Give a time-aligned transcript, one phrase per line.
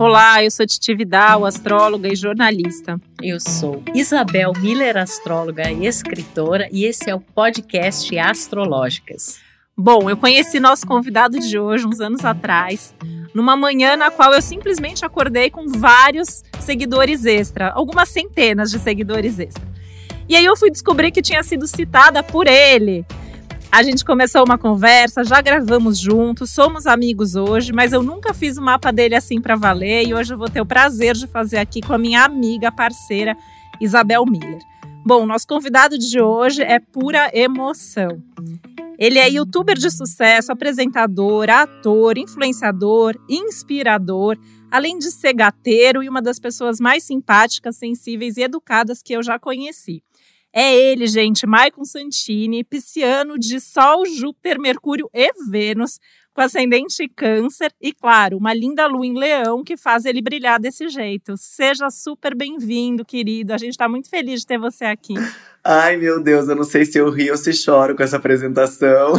[0.00, 2.98] Olá, eu sou Titi Vidal, astróloga e jornalista.
[3.22, 9.38] Eu sou Isabel Miller, astróloga e escritora, e esse é o podcast Astrológicas.
[9.76, 12.94] Bom, eu conheci nosso convidado de hoje uns anos atrás,
[13.34, 19.38] numa manhã na qual eu simplesmente acordei com vários seguidores extra, algumas centenas de seguidores
[19.38, 19.68] extra.
[20.26, 23.04] E aí eu fui descobrir que tinha sido citada por ele
[23.70, 28.56] a gente começou uma conversa, já gravamos juntos, somos amigos hoje, mas eu nunca fiz
[28.56, 31.58] o mapa dele assim para valer e hoje eu vou ter o prazer de fazer
[31.58, 33.36] aqui com a minha amiga, parceira
[33.80, 34.58] Isabel Miller.
[35.06, 38.22] Bom, nosso convidado de hoje é pura emoção.
[38.98, 44.36] Ele é youtuber de sucesso, apresentador, ator, influenciador, inspirador,
[44.70, 49.22] além de ser gateiro e uma das pessoas mais simpáticas, sensíveis e educadas que eu
[49.22, 50.02] já conheci.
[50.52, 56.00] É ele, gente, Maicon Santini, pisciano de Sol, Júpiter, Mercúrio e Vênus,
[56.34, 60.88] com ascendente câncer e, claro, uma linda lua em leão que faz ele brilhar desse
[60.88, 61.36] jeito.
[61.36, 63.52] Seja super bem-vindo, querido.
[63.52, 65.14] A gente está muito feliz de ter você aqui.
[65.62, 69.12] Ai, meu Deus, eu não sei se eu rio ou se choro com essa apresentação.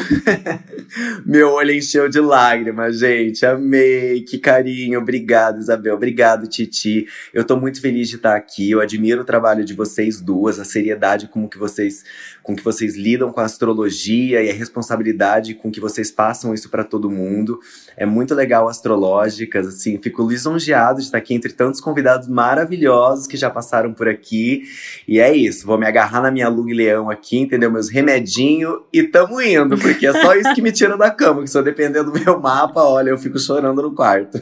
[1.24, 3.46] meu olho encheu de lágrimas, gente.
[3.46, 5.00] Amei, que carinho.
[5.00, 5.94] Obrigado, Isabel.
[5.94, 7.06] Obrigado, Titi.
[7.32, 8.72] Eu tô muito feliz de estar aqui.
[8.72, 12.04] Eu admiro o trabalho de vocês duas, a seriedade com que vocês,
[12.42, 16.72] com que vocês lidam com a astrologia e a responsabilidade com que vocês passam isso
[16.72, 17.60] para todo mundo.
[17.96, 23.38] É muito legal astrológicas, assim, fico lisonjeado de estar aqui entre tantos convidados maravilhosos que
[23.38, 24.64] já passaram por aqui.
[25.08, 27.72] E é isso, vou me agarrar na minha lua e leão aqui, entendeu?
[27.72, 31.50] Meus remedinhos e tamo indo, porque é só isso que me tira da cama, que
[31.50, 34.42] se eu depender do meu mapa, olha, eu fico chorando no quarto.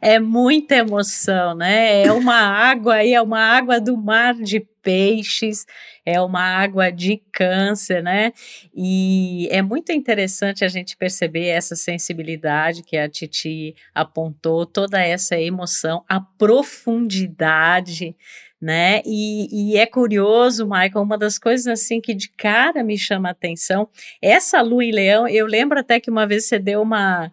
[0.00, 2.02] É muita emoção, né?
[2.02, 5.64] É uma água aí, é uma água do mar de peixes,
[6.04, 8.32] é uma água de câncer, né?
[8.74, 15.40] E é muito interessante a gente perceber essa sensibilidade que a Titi apontou, toda essa
[15.40, 18.14] emoção, a profundidade
[18.60, 19.02] né?
[19.04, 23.32] E, e, é curioso, Michael, uma das coisas assim que de cara me chama a
[23.32, 23.88] atenção,
[24.22, 27.30] essa lua em leão, eu lembro até que uma vez você deu uma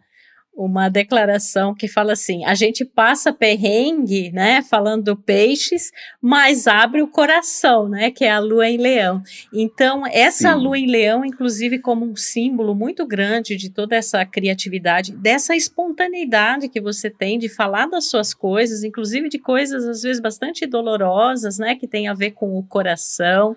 [0.53, 5.91] uma declaração que fala assim: a gente passa perrengue, né, falando peixes,
[6.21, 9.23] mas abre o coração, né, que é a lua em leão.
[9.53, 10.59] Então, essa Sim.
[10.59, 16.69] lua em leão, inclusive, como um símbolo muito grande de toda essa criatividade, dessa espontaneidade
[16.69, 21.57] que você tem de falar das suas coisas, inclusive de coisas às vezes bastante dolorosas,
[21.57, 23.55] né, que tem a ver com o coração.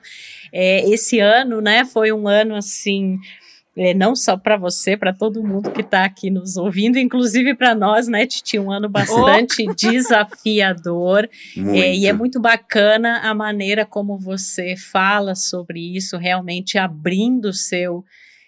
[0.52, 3.18] É, esse ano, né, foi um ano assim
[3.76, 7.74] é, não só para você, para todo mundo que está aqui nos ouvindo, inclusive para
[7.74, 8.58] nós, né, Titi?
[8.58, 9.74] Um ano bastante oh.
[9.74, 11.28] desafiador.
[11.56, 17.52] É, e é muito bacana a maneira como você fala sobre isso, realmente abrindo o
[17.52, 18.04] seu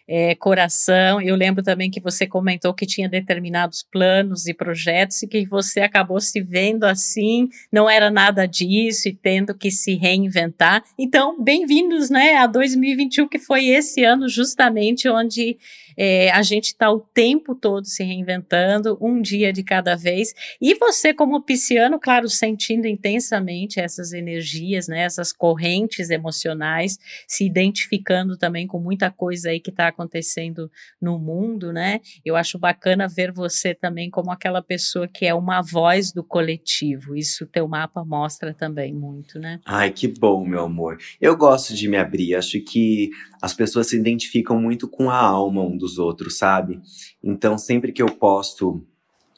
[0.08, 1.20] é, coração.
[1.20, 5.80] Eu lembro também que você comentou que tinha determinados planos e projetos e que você
[5.80, 10.82] acabou se vendo assim, não era nada disso e tendo que se reinventar.
[10.98, 15.56] Então, bem-vindos, né, a 2021, que foi esse ano justamente onde
[15.96, 20.34] é, a gente está o tempo todo se reinventando, um dia de cada vez.
[20.60, 28.36] E você, como pisciano, claro, sentindo intensamente essas energias, né, essas correntes emocionais, se identificando
[28.36, 30.70] também com muita coisa aí que está acontecendo
[31.00, 32.00] no mundo, né?
[32.24, 37.16] Eu acho bacana ver você também como aquela pessoa que é uma voz do coletivo.
[37.16, 39.60] Isso teu mapa mostra também muito, né?
[39.64, 40.98] Ai, que bom, meu amor.
[41.20, 42.34] Eu gosto de me abrir.
[42.34, 46.80] Acho que as pessoas se identificam muito com a alma um dos outros, sabe?
[47.22, 48.84] Então, sempre que eu posto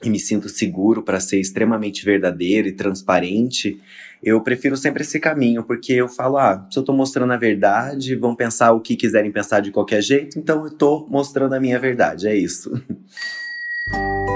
[0.03, 3.81] e me sinto seguro para ser extremamente verdadeiro e transparente,
[4.23, 8.15] eu prefiro sempre esse caminho, porque eu falo, ah, se eu tô mostrando a verdade,
[8.15, 11.79] vão pensar o que quiserem pensar de qualquer jeito, então eu tô mostrando a minha
[11.79, 12.71] verdade, é isso.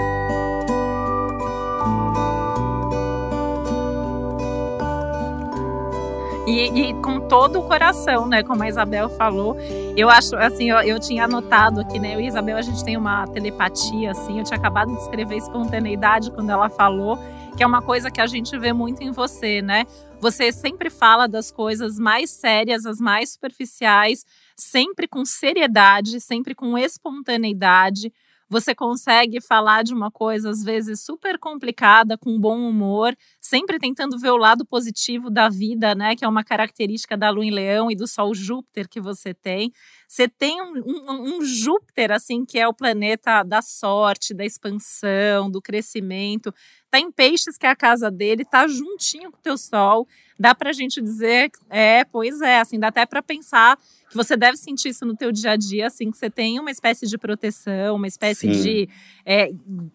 [6.52, 8.42] E, e, com todo o coração, né?
[8.42, 9.56] Como a Isabel falou.
[9.96, 12.14] Eu acho, assim, eu, eu tinha anotado aqui, né?
[12.14, 14.38] Eu e Isabel, a gente tem uma telepatia, assim.
[14.38, 17.18] Eu tinha acabado de escrever espontaneidade quando ela falou,
[17.56, 19.86] que é uma coisa que a gente vê muito em você, né?
[20.20, 26.76] Você sempre fala das coisas mais sérias, as mais superficiais, sempre com seriedade, sempre com
[26.76, 28.12] espontaneidade
[28.52, 33.16] você consegue falar de uma coisa às vezes super complicada com bom humor,
[33.52, 36.16] sempre tentando ver o lado positivo da vida, né?
[36.16, 39.70] Que é uma característica da Lua em Leão e do Sol Júpiter que você tem.
[40.12, 45.50] Você tem um, um, um, Júpiter, assim, que é o planeta da sorte, da expansão,
[45.50, 46.52] do crescimento.
[46.90, 50.06] Tá em peixes, que é a casa dele, tá juntinho com o teu Sol.
[50.38, 53.78] Dá pra gente dizer, é, pois é, assim, dá até para pensar
[54.12, 56.70] que você deve sentir isso no teu dia a dia, assim, que você tem uma
[56.70, 58.62] espécie de proteção, uma espécie Sim.
[58.62, 58.88] de
[59.24, 59.50] é,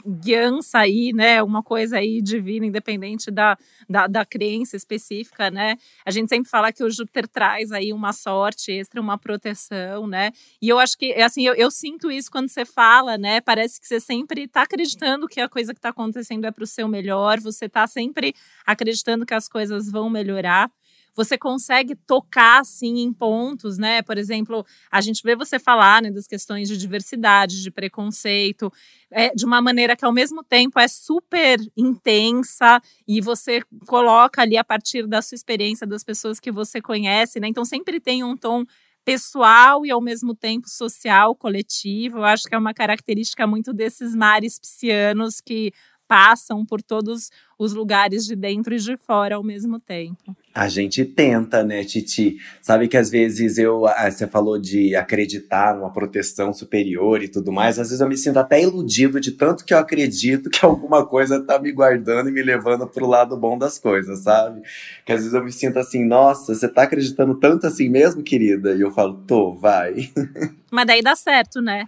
[0.08, 3.56] guiança aí, né, uma coisa aí divina, independente da,
[3.88, 8.12] da, da crença específica, né, a gente sempre fala que o Júpiter traz aí uma
[8.12, 10.32] sorte extra, uma proteção, né,
[10.62, 13.88] e eu acho que, assim, eu, eu sinto isso quando você fala, né, parece que
[13.88, 17.40] você sempre está acreditando que a coisa que está acontecendo é para o seu melhor,
[17.40, 18.34] você está sempre
[18.66, 20.72] acreditando que as coisas vão melhorar
[21.18, 24.04] você consegue tocar assim em pontos, né?
[24.04, 28.72] Por exemplo, a gente vê você falar né, das questões de diversidade, de preconceito,
[29.10, 34.58] é, de uma maneira que ao mesmo tempo é super intensa e você coloca ali
[34.58, 37.48] a partir da sua experiência das pessoas que você conhece, né?
[37.48, 38.64] Então sempre tem um tom
[39.08, 42.18] pessoal e ao mesmo tempo social, coletivo.
[42.18, 45.72] Eu acho que é uma característica muito desses mares piscianos que
[46.10, 50.36] passam por todos os lugares de dentro e de fora ao mesmo tempo.
[50.58, 52.38] A gente tenta, né, Titi?
[52.64, 53.84] Sabe que às vezes eu.
[54.10, 57.78] Você falou de acreditar numa proteção superior e tudo mais.
[57.78, 61.40] Às vezes eu me sinto até iludido de tanto que eu acredito que alguma coisa
[61.40, 64.64] tá me guardando e me levando pro lado bom das coisas, sabe?
[65.06, 68.74] Que às vezes eu me sinto assim, nossa, você tá acreditando tanto assim mesmo, querida?
[68.74, 70.10] E eu falo, tô, vai.
[70.72, 71.86] Mas daí dá certo, né?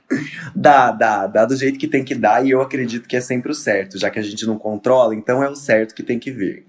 [0.56, 3.51] Dá, dá, dá do jeito que tem que dar e eu acredito que é sempre
[3.51, 6.30] o certo, já que a gente não controla, então é o certo que tem que
[6.31, 6.63] vir.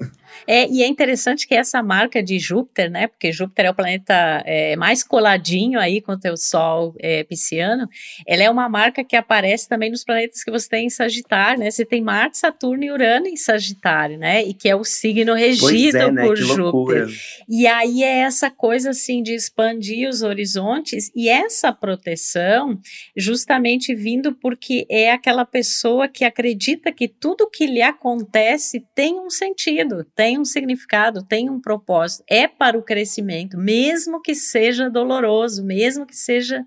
[0.46, 3.06] É, e é interessante que essa marca de Júpiter, né?
[3.06, 7.88] Porque Júpiter é o planeta é, mais coladinho aí com o teu Sol é, pisciano.
[8.26, 11.70] Ela é uma marca que aparece também nos planetas que você tem em Sagitário, né?
[11.70, 14.42] Você tem Marte, Saturno e Urano em Sagitário, né?
[14.42, 16.24] E que é o signo regido é, né?
[16.24, 16.64] por que Júpiter.
[16.64, 17.06] Loucura.
[17.48, 22.78] E aí é essa coisa assim de expandir os horizontes e essa proteção,
[23.16, 29.30] justamente vindo porque é aquela pessoa que acredita que tudo que lhe acontece tem um
[29.30, 35.64] sentido, tem um significado, tem um propósito, é para o crescimento, mesmo que seja doloroso,
[35.64, 36.62] mesmo que seja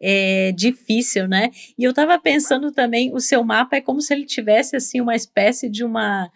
[0.00, 1.52] é, difícil, né?
[1.78, 5.14] E eu estava pensando também, o seu mapa é como se ele tivesse assim uma
[5.14, 6.28] espécie de uma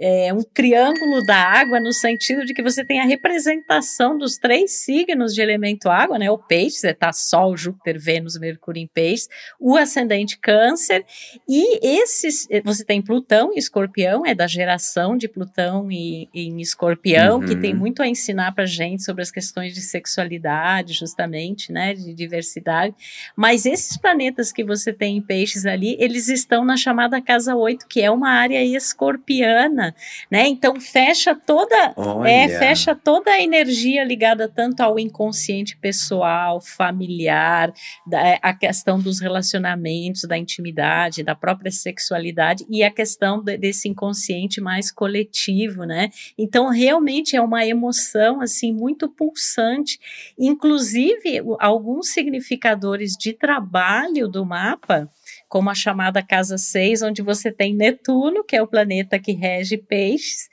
[0.00, 4.82] é, um triângulo da água no sentido de que você tem a representação dos três
[4.82, 6.30] signos de elemento água, né?
[6.30, 9.28] O peixe, você tá Sol, Júpiter, Vênus, Mercúrio em peixe,
[9.60, 11.04] o ascendente câncer,
[11.46, 16.60] e esses, você tem Plutão e Escorpião, é da geração de Plutão e, e em
[16.62, 17.46] Escorpião, uhum.
[17.46, 17.80] que tem uhum.
[17.80, 21.92] muito a ensinar pra gente sobre as questões de sexualidade, justamente, né?
[21.92, 22.94] De diversidade.
[23.36, 27.86] Mas esses planetas que você tem em peixes ali, eles estão na chamada casa 8,
[27.86, 29.89] que é uma área escorpiana
[30.30, 30.46] né?
[30.48, 31.94] Então fecha toda,
[32.26, 37.72] é, fecha toda a energia ligada tanto ao inconsciente pessoal, familiar,
[38.06, 43.56] da, é, a questão dos relacionamentos, da intimidade, da própria sexualidade e a questão de,
[43.56, 46.10] desse inconsciente mais coletivo, né?
[46.36, 49.98] Então realmente é uma emoção assim muito pulsante,
[50.38, 55.08] inclusive alguns significadores de trabalho do mapa
[55.50, 59.76] como a chamada casa 6, onde você tem Netuno, que é o planeta que rege
[59.76, 60.48] peixes,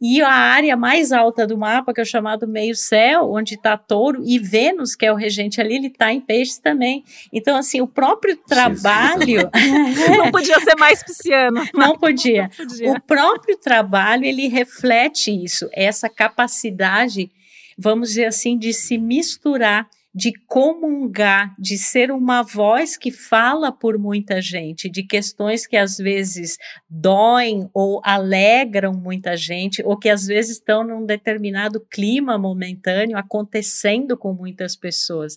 [0.00, 4.22] e a área mais alta do mapa, que é o chamado meio-céu, onde está touro,
[4.24, 7.04] e Vênus, que é o regente ali, ele está em peixes também.
[7.30, 9.50] Então, assim, o próprio trabalho.
[10.16, 11.68] não podia ser mais pisciano.
[11.74, 12.48] Não podia.
[12.58, 12.92] não podia.
[12.92, 17.30] O próprio trabalho, ele reflete isso, essa capacidade,
[17.76, 19.86] vamos dizer assim, de se misturar
[20.18, 25.96] de comungar, de ser uma voz que fala por muita gente, de questões que às
[25.96, 26.58] vezes
[26.90, 34.16] doem ou alegram muita gente, ou que às vezes estão num determinado clima momentâneo acontecendo
[34.16, 35.36] com muitas pessoas.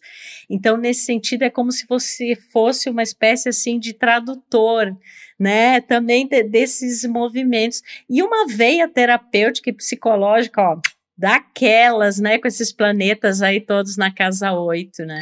[0.50, 4.98] Então, nesse sentido, é como se você fosse uma espécie assim de tradutor,
[5.40, 5.80] né?
[5.82, 7.84] Também de, desses movimentos.
[8.10, 10.82] E uma veia terapêutica e psicológica, ó
[11.22, 15.20] daquelas, né, com esses planetas aí todos na casa 8, né?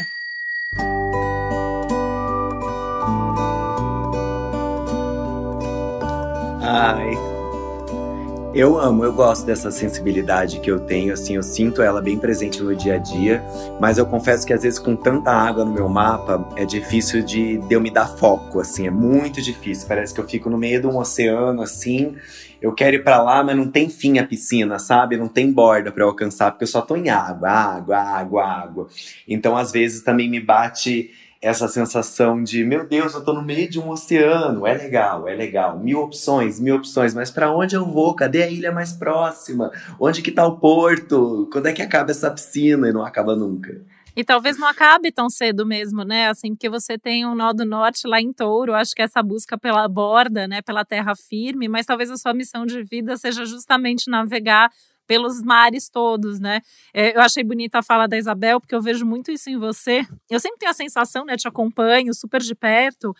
[8.51, 12.63] Eu amo, eu gosto dessa sensibilidade que eu tenho, assim, eu sinto ela bem presente
[12.63, 13.43] no dia a dia,
[13.79, 17.59] mas eu confesso que às vezes com tanta água no meu mapa é difícil de,
[17.59, 19.87] de eu me dar foco, assim, é muito difícil.
[19.87, 22.15] Parece que eu fico no meio de um oceano, assim,
[22.59, 25.15] eu quero ir para lá, mas não tem fim a piscina, sabe?
[25.15, 28.87] Não tem borda para alcançar, porque eu só tô em água, água, água, água.
[29.27, 33.69] Então, às vezes também me bate essa sensação de, meu Deus, eu tô no meio
[33.69, 37.85] de um oceano, é legal, é legal, mil opções, mil opções, mas para onde eu
[37.85, 38.13] vou?
[38.13, 39.71] Cadê a ilha mais próxima?
[39.99, 41.47] Onde que tá o porto?
[41.51, 42.89] Quando é que acaba essa piscina?
[42.89, 43.81] E não acaba nunca.
[44.15, 46.27] E talvez não acabe tão cedo mesmo, né?
[46.27, 49.57] Assim, porque você tem um nó do norte lá em Touro, acho que essa busca
[49.57, 54.09] pela borda, né, pela terra firme, mas talvez a sua missão de vida seja justamente
[54.09, 54.69] navegar
[55.09, 56.61] pelos mares todos, né?
[56.93, 60.05] É, eu achei bonita a fala da Isabel, porque eu vejo muito isso em você.
[60.29, 61.35] Eu sempre tenho a sensação, né?
[61.35, 63.15] Te acompanho super de perto.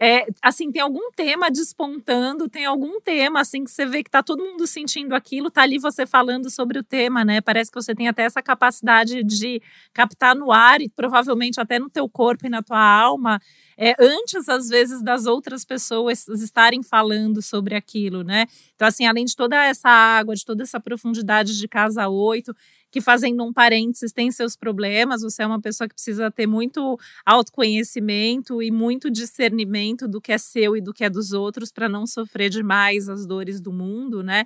[0.00, 4.22] É, assim, tem algum tema despontando, tem algum tema, assim, que você vê que tá
[4.22, 7.40] todo mundo sentindo aquilo, tá ali você falando sobre o tema, né?
[7.40, 11.88] Parece que você tem até essa capacidade de captar no ar e provavelmente até no
[11.90, 13.40] teu corpo e na tua alma
[13.76, 18.46] é, antes, às vezes, das outras pessoas estarem falando sobre aquilo, né?
[18.74, 22.54] Então, assim, além de toda essa água, de toda essa profundidade de casa oito,
[22.94, 26.96] que fazendo um parênteses tem seus problemas, você é uma pessoa que precisa ter muito
[27.26, 31.88] autoconhecimento e muito discernimento do que é seu e do que é dos outros para
[31.88, 34.44] não sofrer demais as dores do mundo, né?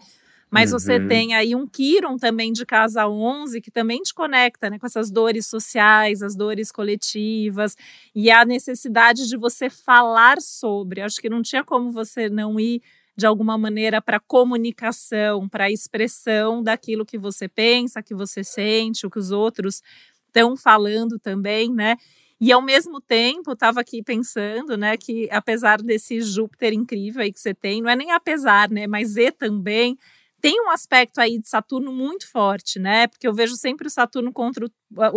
[0.51, 0.79] Mas uhum.
[0.79, 4.87] você tem aí um Kiron também de casa 11, que também te conecta né, com
[4.87, 7.77] essas dores sociais, as dores coletivas,
[8.15, 11.03] e a necessidade de você falar sobre.
[11.03, 12.81] Acho que não tinha como você não ir
[13.19, 19.11] de alguma maneira para comunicação, para expressão daquilo que você pensa, que você sente, o
[19.11, 19.83] que os outros
[20.29, 21.97] estão falando também, né?
[22.41, 27.41] E ao mesmo tempo, estava aqui pensando, né, que apesar desse Júpiter incrível aí que
[27.41, 29.99] você tem, não é nem apesar, né, mas e também
[30.41, 33.09] tem um aspecto aí de Saturno muito forte, né?
[33.09, 34.71] Porque eu vejo sempre o Saturno contra o,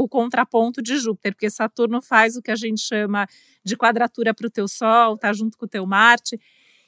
[0.04, 3.28] o contraponto de Júpiter, porque Saturno faz o que a gente chama
[3.64, 6.40] de quadratura para o teu Sol, tá junto com o teu Marte.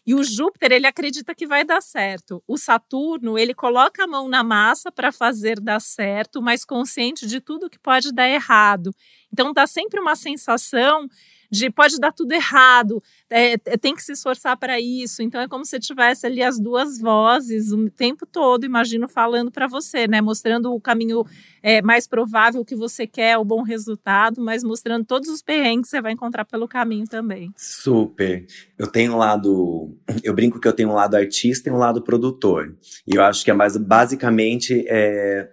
[0.06, 2.44] E o Júpiter, ele acredita que vai dar certo.
[2.46, 7.40] O Saturno, ele coloca a mão na massa para fazer dar certo, mas consciente de
[7.40, 8.94] tudo que pode dar errado.
[9.32, 11.08] Então dá sempre uma sensação
[11.54, 15.22] de pode dar tudo errado, é, é tem que se esforçar para isso.
[15.22, 19.68] Então é como se tivesse ali as duas vozes o tempo todo, imagino, falando para
[19.68, 20.20] você, né?
[20.20, 21.24] Mostrando o caminho
[21.62, 25.92] é, mais provável que você quer, o bom resultado, mas mostrando todos os perrengues que
[25.92, 27.52] você vai encontrar pelo caminho também.
[27.56, 28.48] Super.
[28.76, 32.02] Eu tenho um lado, eu brinco que eu tenho um lado artista e um lado
[32.02, 32.76] produtor.
[33.06, 35.48] E eu acho que é mais basicamente é,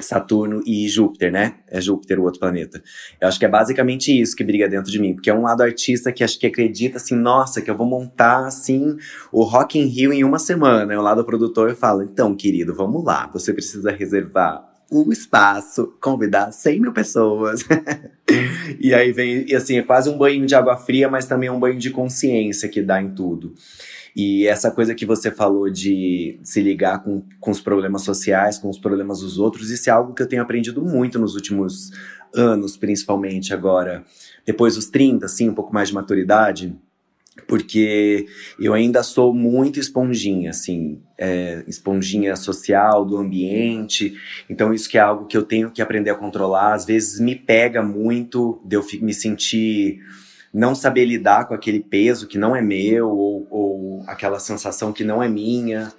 [0.00, 1.56] Saturno e Júpiter, né?
[1.68, 2.82] É Júpiter o outro planeta.
[3.20, 5.62] Eu acho que é basicamente isso que briga dentro de mim, porque é um lado
[5.62, 8.96] artista que acho que acredita assim, nossa, que eu vou montar assim
[9.30, 10.92] o Rock in Rio em uma semana.
[10.92, 16.52] E o lado produtor fala, então, querido, vamos lá, você precisa reservar o espaço, convidar
[16.52, 17.64] 100 mil pessoas.
[18.78, 21.52] e aí vem, e assim, é quase um banho de água fria, mas também é
[21.52, 23.54] um banho de consciência que dá em tudo.
[24.14, 28.68] E essa coisa que você falou de se ligar com, com os problemas sociais, com
[28.68, 31.90] os problemas dos outros, isso é algo que eu tenho aprendido muito nos últimos
[32.34, 34.04] anos, principalmente agora,
[34.44, 36.74] depois dos 30, assim, um pouco mais de maturidade
[37.46, 38.26] porque
[38.60, 44.14] eu ainda sou muito esponjinha, assim, é, esponjinha social do ambiente.
[44.50, 46.74] Então isso que é algo que eu tenho que aprender a controlar.
[46.74, 50.00] Às vezes me pega muito de eu me sentir
[50.52, 55.04] não saber lidar com aquele peso que não é meu ou, ou aquela sensação que
[55.04, 55.92] não é minha.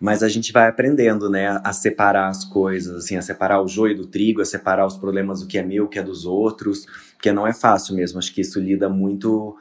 [0.00, 3.96] Mas a gente vai aprendendo, né, a separar as coisas, assim, a separar o joio
[3.96, 7.30] do trigo, a separar os problemas do que é meu, que é dos outros, porque
[7.30, 8.18] não é fácil mesmo.
[8.18, 9.56] Acho que isso lida muito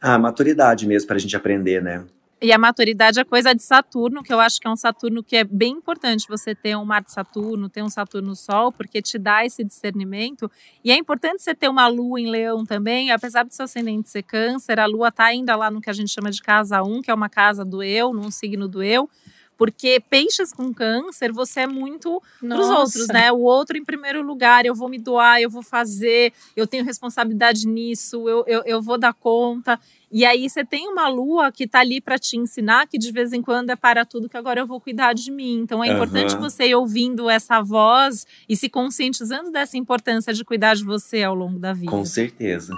[0.00, 2.04] a maturidade mesmo para a gente aprender, né?
[2.44, 5.34] E a maturidade é coisa de Saturno, que eu acho que é um Saturno que
[5.34, 9.46] é bem importante você ter um Marte Saturno, ter um Saturno Sol, porque te dá
[9.46, 10.50] esse discernimento.
[10.84, 14.24] E é importante você ter uma Lua em Leão também, apesar do seu ascendente ser
[14.24, 17.10] Câncer, a Lua está ainda lá no que a gente chama de casa 1, que
[17.10, 19.08] é uma casa do eu, num signo do eu.
[19.56, 23.30] Porque peixes com câncer, você é muito para os outros, né?
[23.30, 27.66] O outro em primeiro lugar, eu vou me doar, eu vou fazer, eu tenho responsabilidade
[27.66, 29.78] nisso, eu, eu, eu vou dar conta.
[30.14, 33.32] E aí você tem uma lua que tá ali para te ensinar que de vez
[33.32, 35.58] em quando é para tudo que agora eu vou cuidar de mim.
[35.58, 36.40] Então é importante uhum.
[36.40, 41.34] você ir ouvindo essa voz e se conscientizando dessa importância de cuidar de você ao
[41.34, 41.90] longo da vida.
[41.90, 42.72] Com certeza.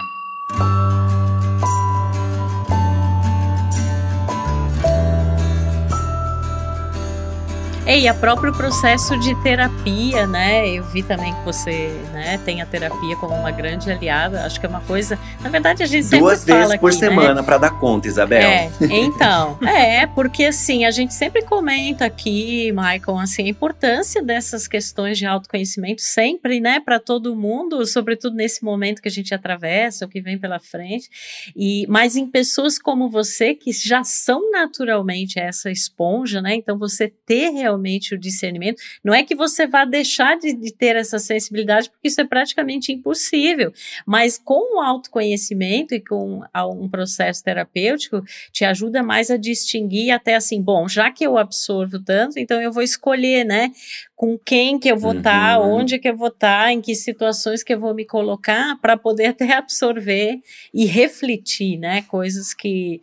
[7.89, 10.69] E a próprio processo de terapia, né?
[10.69, 14.45] Eu vi também que você né, tem a terapia como uma grande aliada.
[14.45, 15.17] Acho que é uma coisa.
[15.41, 17.43] Na verdade, a gente sempre Duas fala vezes por aqui, semana né?
[17.43, 18.41] para dar conta, Isabel.
[18.41, 19.57] É, então.
[19.65, 25.25] é, porque assim, a gente sempre comenta aqui, Michael, assim, a importância dessas questões de
[25.25, 30.19] autoconhecimento sempre, né, para todo mundo, sobretudo nesse momento que a gente atravessa, o que
[30.19, 31.09] vem pela frente.
[31.55, 36.53] E mas em pessoas como você que já são naturalmente essa esponja, né?
[36.53, 38.81] Então você ter realmente o discernimento.
[39.03, 42.91] Não é que você vá deixar de, de ter essa sensibilidade, porque isso é praticamente
[42.91, 43.71] impossível,
[44.05, 50.35] mas com o autoconhecimento e com um processo terapêutico, te ajuda mais a distinguir até
[50.35, 53.71] assim, bom, já que eu absorvo tanto, então eu vou escolher, né?
[54.15, 55.75] Com quem que eu vou estar, uhum.
[55.75, 59.27] onde que eu vou estar, em que situações que eu vou me colocar, para poder
[59.37, 60.39] até absorver
[60.73, 62.01] e refletir, né?
[62.03, 63.01] Coisas que,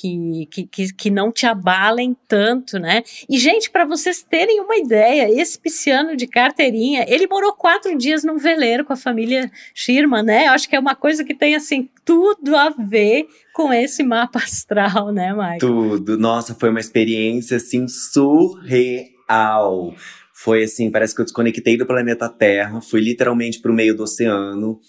[0.00, 3.02] que, que, que, não te abalem tanto, né?
[3.28, 8.24] E, gente, para vocês terem uma ideia, esse pisciano de carteirinha, ele morou quatro dias
[8.24, 10.46] num veleiro com a família Schirman, né?
[10.46, 14.38] Eu acho que é uma coisa que tem, assim, tudo a ver com esse mapa
[14.38, 15.58] astral, né, Mike?
[15.58, 16.16] Tudo.
[16.16, 19.94] Nossa, foi uma experiência, assim, surreal.
[20.42, 24.04] Foi assim, parece que eu desconectei do planeta Terra, fui literalmente para o meio do
[24.04, 24.80] oceano.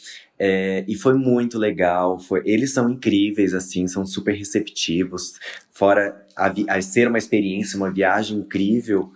[0.44, 2.18] É, e foi muito legal.
[2.18, 5.34] Foi, eles são incríveis, assim, são super receptivos.
[5.72, 9.12] Fora a, a ser uma experiência, uma viagem incrível,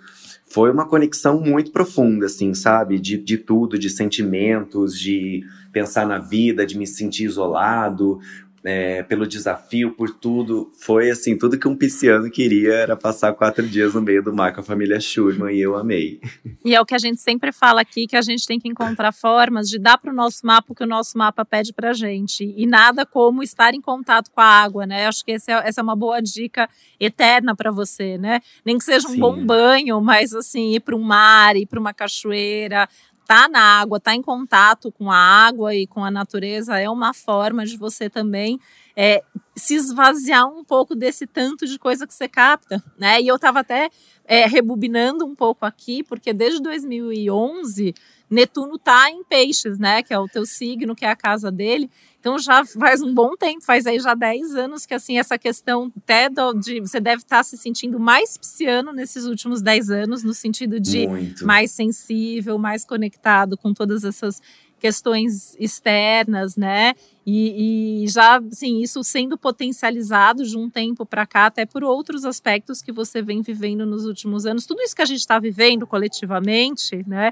[0.46, 3.00] foi uma conexão muito profunda, assim, sabe?
[3.00, 8.20] De, de tudo, de sentimentos, de pensar na vida, de me sentir isolado,
[8.66, 10.72] é, pelo desafio, por tudo.
[10.80, 14.54] Foi assim, tudo que um pisciano queria era passar quatro dias no meio do mar
[14.54, 16.20] com a família Schurman e eu amei.
[16.66, 19.12] E é o que a gente sempre fala aqui, que a gente tem que encontrar
[19.12, 22.54] formas de dar para o nosso mapa o que o nosso mapa pede para gente.
[22.58, 25.06] E nada como estar em contato com a água, né?
[25.06, 26.68] Acho que é, essa é uma boa dica
[27.00, 28.42] eterna para você, né?
[28.66, 29.20] Nem que seja um Sim.
[29.20, 32.90] bom banho, mas assim, ir para um mar, ir para uma cachoeira,
[33.26, 37.14] tá na água, tá em contato com a água e com a natureza é uma
[37.14, 38.60] forma de você também
[38.96, 39.24] é,
[39.56, 43.22] se esvaziar um pouco desse tanto de coisa que você capta, né?
[43.22, 43.90] E eu estava até
[44.26, 47.94] é, rebobinando um pouco aqui, porque desde 2011
[48.30, 50.02] Netuno tá em peixes, né?
[50.02, 51.90] Que é o teu signo, que é a casa dele.
[52.20, 55.92] Então já faz um bom tempo, faz aí já 10 anos que assim, essa questão
[55.96, 60.24] até do, de você deve estar tá se sentindo mais pisciano nesses últimos 10 anos,
[60.24, 61.46] no sentido de Muito.
[61.46, 64.42] mais sensível, mais conectado com todas essas
[64.80, 66.94] questões externas, né?
[67.26, 72.24] E, e, já, assim, isso sendo potencializado de um tempo para cá, até por outros
[72.24, 74.66] aspectos que você vem vivendo nos últimos anos.
[74.66, 77.32] Tudo isso que a gente está vivendo coletivamente, né?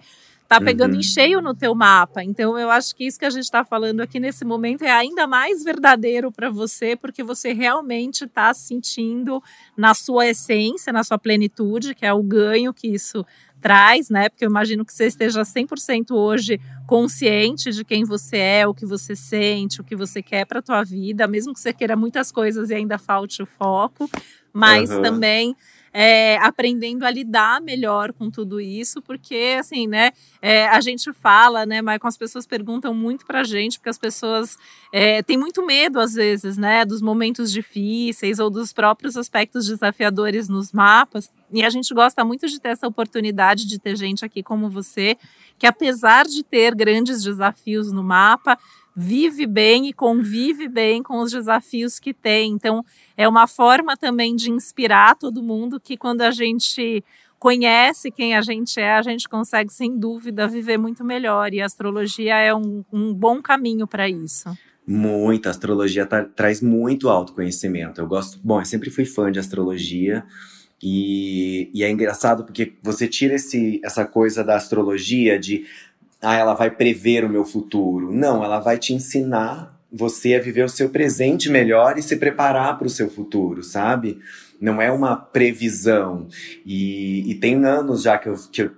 [0.59, 0.99] Tá pegando uhum.
[0.99, 2.23] em cheio no teu mapa.
[2.23, 5.25] Então eu acho que isso que a gente está falando aqui nesse momento é ainda
[5.25, 9.41] mais verdadeiro para você, porque você realmente está sentindo
[9.75, 13.25] na sua essência, na sua plenitude, que é o ganho que isso
[13.63, 14.27] traz, né?
[14.27, 18.85] Porque eu imagino que você esteja 100% hoje consciente de quem você é, o que
[18.85, 22.69] você sente, o que você quer para tua vida, mesmo que você queira muitas coisas
[22.69, 24.09] e ainda falte o foco,
[24.51, 25.01] mas uhum.
[25.01, 25.55] também
[25.93, 31.65] é, aprendendo a lidar melhor com tudo isso, porque assim, né, é, a gente fala,
[31.65, 34.57] né, mas as pessoas perguntam muito pra gente, porque as pessoas
[34.91, 40.49] é, têm muito medo, às vezes, né, dos momentos difíceis ou dos próprios aspectos desafiadores
[40.49, 41.31] nos mapas.
[41.51, 45.15] E a gente gosta muito de ter essa oportunidade de ter gente aqui como você,
[45.59, 48.57] que apesar de ter grandes desafios no mapa,
[48.95, 52.51] vive bem e convive bem com os desafios que tem.
[52.51, 52.83] Então,
[53.17, 57.03] é uma forma também de inspirar todo mundo que quando a gente
[57.43, 61.53] conhece quem a gente é, a gente consegue, sem dúvida, viver muito melhor.
[61.53, 64.49] E a astrologia é um, um bom caminho para isso.
[64.87, 67.99] Muito, a astrologia tra traz muito autoconhecimento.
[67.99, 70.23] Eu gosto, bom, eu sempre fui fã de astrologia.
[70.81, 75.65] E, e é engraçado porque você tira esse, essa coisa da astrologia de
[76.23, 78.11] ah, ela vai prever o meu futuro.
[78.11, 82.77] Não, ela vai te ensinar você a viver o seu presente melhor e se preparar
[82.77, 84.19] para o seu futuro, sabe?
[84.59, 86.27] Não é uma previsão.
[86.65, 88.71] E, e tem anos já que eu, que eu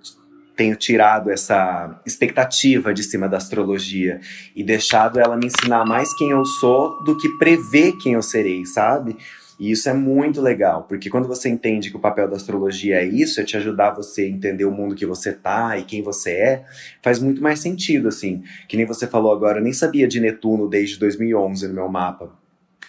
[0.55, 4.19] tenho tirado essa expectativa de cima da astrologia
[4.55, 8.65] e deixado ela me ensinar mais quem eu sou do que prever quem eu serei,
[8.65, 9.15] sabe?
[9.59, 13.05] E isso é muito legal, porque quando você entende que o papel da astrologia é
[13.05, 16.31] isso, é te ajudar você a entender o mundo que você tá e quem você
[16.31, 16.65] é,
[17.01, 18.43] faz muito mais sentido, assim.
[18.67, 22.33] Que nem você falou agora, eu nem sabia de Netuno desde 2011 no meu mapa.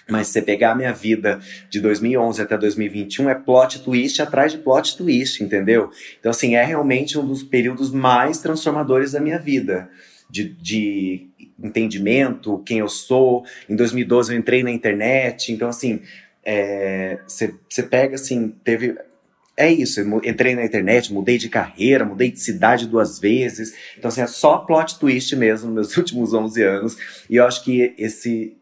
[0.08, 4.52] Mas se você pegar a minha vida de 2011 até 2021, é plot twist atrás
[4.52, 5.90] de plot twist, entendeu?
[6.18, 9.88] Então, assim, é realmente um dos períodos mais transformadores da minha vida.
[10.28, 11.28] De, de
[11.62, 13.44] entendimento, quem eu sou.
[13.68, 15.52] Em 2012 eu entrei na internet.
[15.52, 16.00] Então, assim,
[17.26, 18.96] você é, pega assim, teve.
[19.56, 23.74] É isso, entrei na internet, mudei de carreira, mudei de cidade duas vezes.
[23.96, 26.96] Então, assim, é só plot twist mesmo nos meus últimos 11 anos.
[27.28, 28.54] E eu acho que esse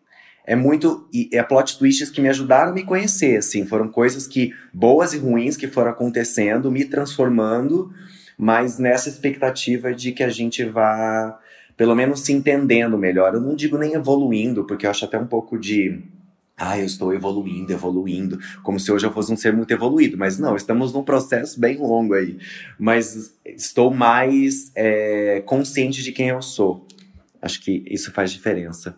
[0.47, 1.09] é muito.
[1.33, 3.67] É plot twists que me ajudaram a me conhecer, assim.
[3.67, 7.93] Foram coisas que, boas e ruins, que foram acontecendo, me transformando,
[8.39, 11.39] mas nessa expectativa de que a gente vá,
[11.77, 13.35] pelo menos, se entendendo melhor.
[13.35, 16.03] Eu não digo nem evoluindo, porque eu acho até um pouco de
[16.57, 20.39] ah, eu estou evoluindo, evoluindo, como se hoje eu fosse um ser muito evoluído, mas
[20.39, 22.39] não, estamos num processo bem longo aí.
[22.79, 26.87] Mas estou mais é, consciente de quem eu sou.
[27.43, 28.97] Acho que isso faz diferença.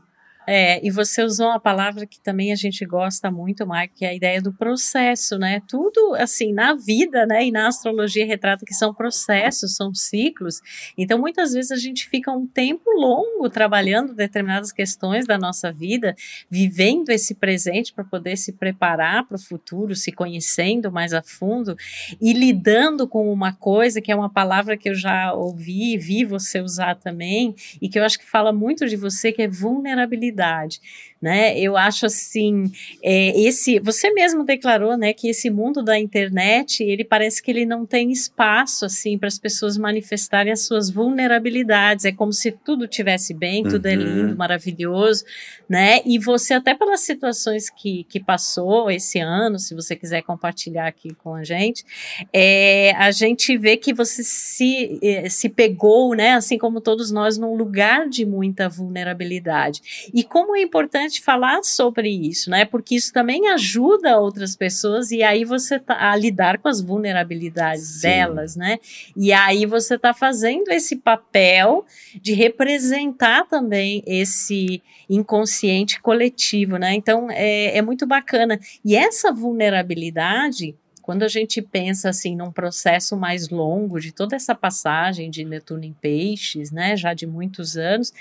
[0.48, 4.10] É, e você usou uma palavra que também a gente gosta muito, Mike, que é
[4.10, 5.60] a ideia do processo, né?
[5.68, 10.60] Tudo, assim, na vida, né, e na astrologia retrata que são processos, são ciclos.
[10.96, 16.14] Então, muitas vezes a gente fica um tempo longo trabalhando determinadas questões da nossa vida,
[16.48, 21.76] vivendo esse presente para poder se preparar para o futuro, se conhecendo mais a fundo
[22.20, 26.24] e lidando com uma coisa que é uma palavra que eu já ouvi e vi
[26.24, 30.35] você usar também, e que eu acho que fala muito de você, que é vulnerabilidade
[30.36, 30.80] realidade
[31.20, 31.58] né?
[31.58, 32.70] Eu acho assim,
[33.02, 37.64] é, esse, você mesmo declarou, né, que esse mundo da internet, ele parece que ele
[37.64, 42.04] não tem espaço assim para as pessoas manifestarem as suas vulnerabilidades.
[42.04, 44.00] É como se tudo tivesse bem, tudo é uhum.
[44.00, 45.24] é lindo, maravilhoso,
[45.68, 46.00] né?
[46.04, 51.14] E você até pelas situações que, que passou esse ano, se você quiser compartilhar aqui
[51.14, 51.84] com a gente,
[52.32, 57.38] é, a gente vê que você se, é, se pegou, né, assim como todos nós,
[57.38, 60.10] num lugar de muita vulnerabilidade.
[60.12, 62.64] E como é importante falar sobre isso, né?
[62.64, 68.00] Porque isso também ajuda outras pessoas e aí você tá a lidar com as vulnerabilidades
[68.00, 68.08] Sim.
[68.08, 68.78] delas, né?
[69.16, 71.84] E aí você está fazendo esse papel
[72.20, 76.94] de representar também esse inconsciente coletivo, né?
[76.94, 78.58] Então é, é muito bacana.
[78.84, 80.74] E essa vulnerabilidade
[81.06, 85.84] quando a gente pensa assim num processo mais longo de toda essa passagem de Netuno
[85.84, 88.12] em Peixes, né, já de muitos anos,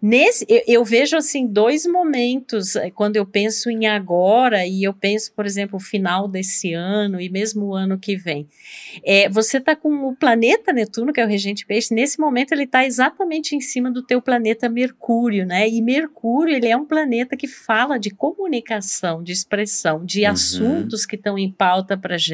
[0.00, 4.94] nesse eu, eu vejo assim dois momentos eh, quando eu penso em agora e eu
[4.94, 8.48] penso, por exemplo, o final desse ano e mesmo o ano que vem.
[9.04, 12.64] É, você está com o planeta Netuno, que é o regente Peixe, nesse momento ele
[12.64, 15.68] está exatamente em cima do teu planeta Mercúrio, né?
[15.68, 20.30] E Mercúrio ele é um planeta que fala de comunicação, de expressão, de uhum.
[20.30, 22.29] assuntos que estão em pauta para gente,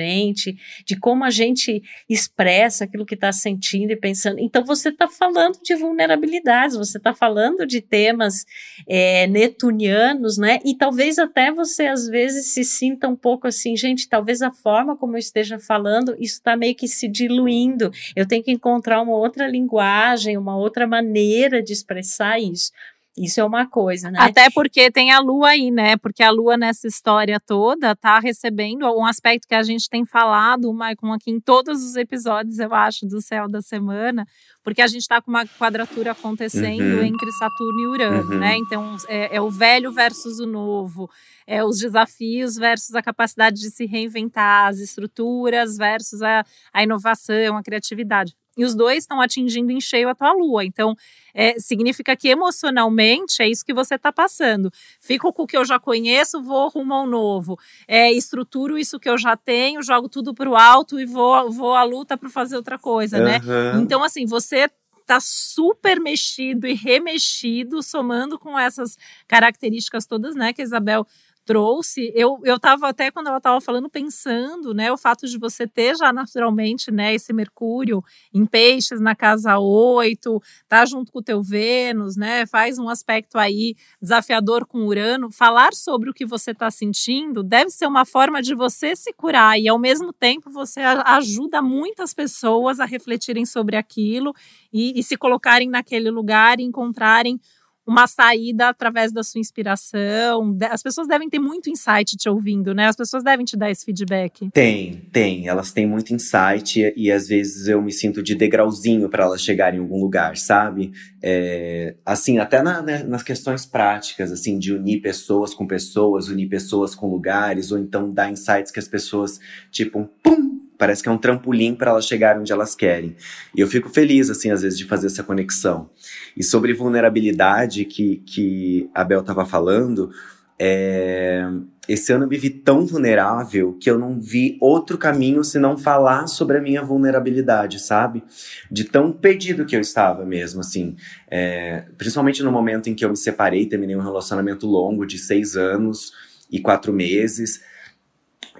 [0.84, 4.38] de como a gente expressa aquilo que está sentindo e pensando.
[4.38, 8.44] Então, você está falando de vulnerabilidades, você está falando de temas
[8.88, 10.58] é, netunianos, né?
[10.64, 14.96] E talvez até você, às vezes, se sinta um pouco assim, gente, talvez a forma
[14.96, 17.90] como eu esteja falando, isso está meio que se diluindo.
[18.14, 22.72] Eu tenho que encontrar uma outra linguagem, uma outra maneira de expressar isso.
[23.16, 24.18] Isso é uma coisa, né?
[24.20, 25.96] Até porque tem a lua aí, né?
[25.96, 30.70] Porque a lua nessa história toda tá recebendo um aspecto que a gente tem falado,
[30.72, 34.26] Maicon, aqui em todos os episódios, eu acho, do céu da semana,
[34.62, 37.04] porque a gente está com uma quadratura acontecendo uhum.
[37.04, 38.38] entre Saturno e Urano, uhum.
[38.38, 38.58] né?
[38.58, 41.08] Então é, é, o velho versus o novo,
[41.46, 47.56] é os desafios versus a capacidade de se reinventar, as estruturas versus a, a inovação,
[47.56, 50.64] a criatividade e os dois estão atingindo em cheio a tua lua.
[50.64, 50.96] Então,
[51.34, 54.72] é, significa que emocionalmente é isso que você está passando.
[55.00, 57.58] Fico com o que eu já conheço, vou rumo ao novo.
[57.86, 61.74] É, estruturo isso que eu já tenho, jogo tudo para o alto e vou, vou
[61.74, 63.24] à luta para fazer outra coisa, uhum.
[63.24, 63.40] né?
[63.80, 64.68] Então, assim, você
[65.06, 71.06] tá super mexido e remexido, somando com essas características todas, né, que a Isabel
[71.46, 75.66] trouxe, eu, eu tava até quando ela estava falando pensando, né, o fato de você
[75.66, 78.02] ter já naturalmente, né, esse Mercúrio
[78.34, 83.38] em peixes na casa 8, tá junto com o teu Vênus, né, faz um aspecto
[83.38, 88.42] aí desafiador com Urano, falar sobre o que você está sentindo deve ser uma forma
[88.42, 93.76] de você se curar e ao mesmo tempo você ajuda muitas pessoas a refletirem sobre
[93.76, 94.34] aquilo
[94.72, 97.40] e, e se colocarem naquele lugar e encontrarem
[97.86, 100.56] uma saída através da sua inspiração.
[100.70, 102.86] As pessoas devem ter muito insight te ouvindo, né?
[102.88, 104.50] As pessoas devem te dar esse feedback.
[104.50, 105.46] Tem, tem.
[105.46, 109.40] Elas têm muito insight e, e às vezes eu me sinto de degrauzinho para elas
[109.40, 110.92] chegarem em algum lugar, sabe?
[111.22, 116.48] É, assim, até na, né, nas questões práticas, assim, de unir pessoas com pessoas, unir
[116.48, 119.38] pessoas com lugares, ou então dar insights que as pessoas,
[119.70, 120.45] tipo, pum,
[120.78, 123.16] parece que é um trampolim para elas chegarem onde elas querem.
[123.54, 125.90] E eu fico feliz, assim, às vezes, de fazer essa conexão.
[126.36, 130.10] E sobre vulnerabilidade que, que a Bel estava falando,
[130.58, 131.46] é...
[131.88, 136.26] esse ano eu me vi tão vulnerável que eu não vi outro caminho senão falar
[136.26, 138.22] sobre a minha vulnerabilidade, sabe?
[138.70, 140.96] De tão perdido que eu estava mesmo, assim.
[141.30, 141.84] É...
[141.96, 146.12] Principalmente no momento em que eu me separei, terminei um relacionamento longo de seis anos
[146.50, 147.62] e quatro meses.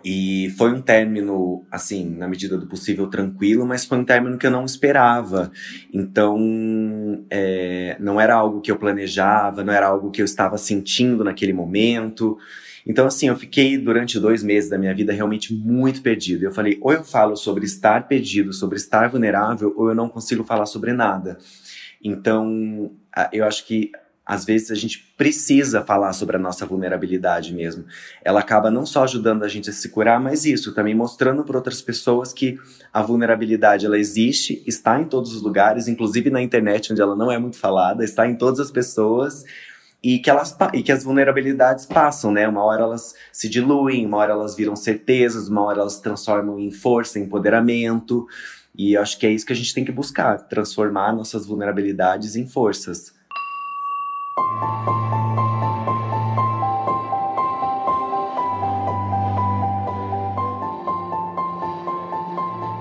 [0.08, 4.46] E foi um término, assim, na medida do possível, tranquilo, mas foi um término que
[4.46, 5.50] eu não esperava.
[5.92, 11.24] Então, é, não era algo que eu planejava, não era algo que eu estava sentindo
[11.24, 12.38] naquele momento.
[12.86, 16.44] Então, assim, eu fiquei durante dois meses da minha vida realmente muito perdido.
[16.44, 20.44] Eu falei, ou eu falo sobre estar perdido, sobre estar vulnerável, ou eu não consigo
[20.44, 21.36] falar sobre nada.
[22.00, 22.92] Então,
[23.32, 23.90] eu acho que
[24.26, 27.84] às vezes a gente precisa falar sobre a nossa vulnerabilidade mesmo.
[28.24, 31.56] Ela acaba não só ajudando a gente a se curar, mas isso, também mostrando para
[31.56, 32.58] outras pessoas que
[32.92, 37.30] a vulnerabilidade ela existe, está em todos os lugares, inclusive na internet, onde ela não
[37.30, 39.44] é muito falada, está em todas as pessoas.
[40.02, 42.46] E que, elas, e que as vulnerabilidades passam, né?
[42.46, 46.58] Uma hora elas se diluem, uma hora elas viram certezas, uma hora elas se transformam
[46.60, 48.26] em força, em empoderamento.
[48.76, 52.46] E acho que é isso que a gente tem que buscar, transformar nossas vulnerabilidades em
[52.46, 53.15] forças.
[54.38, 54.46] よし!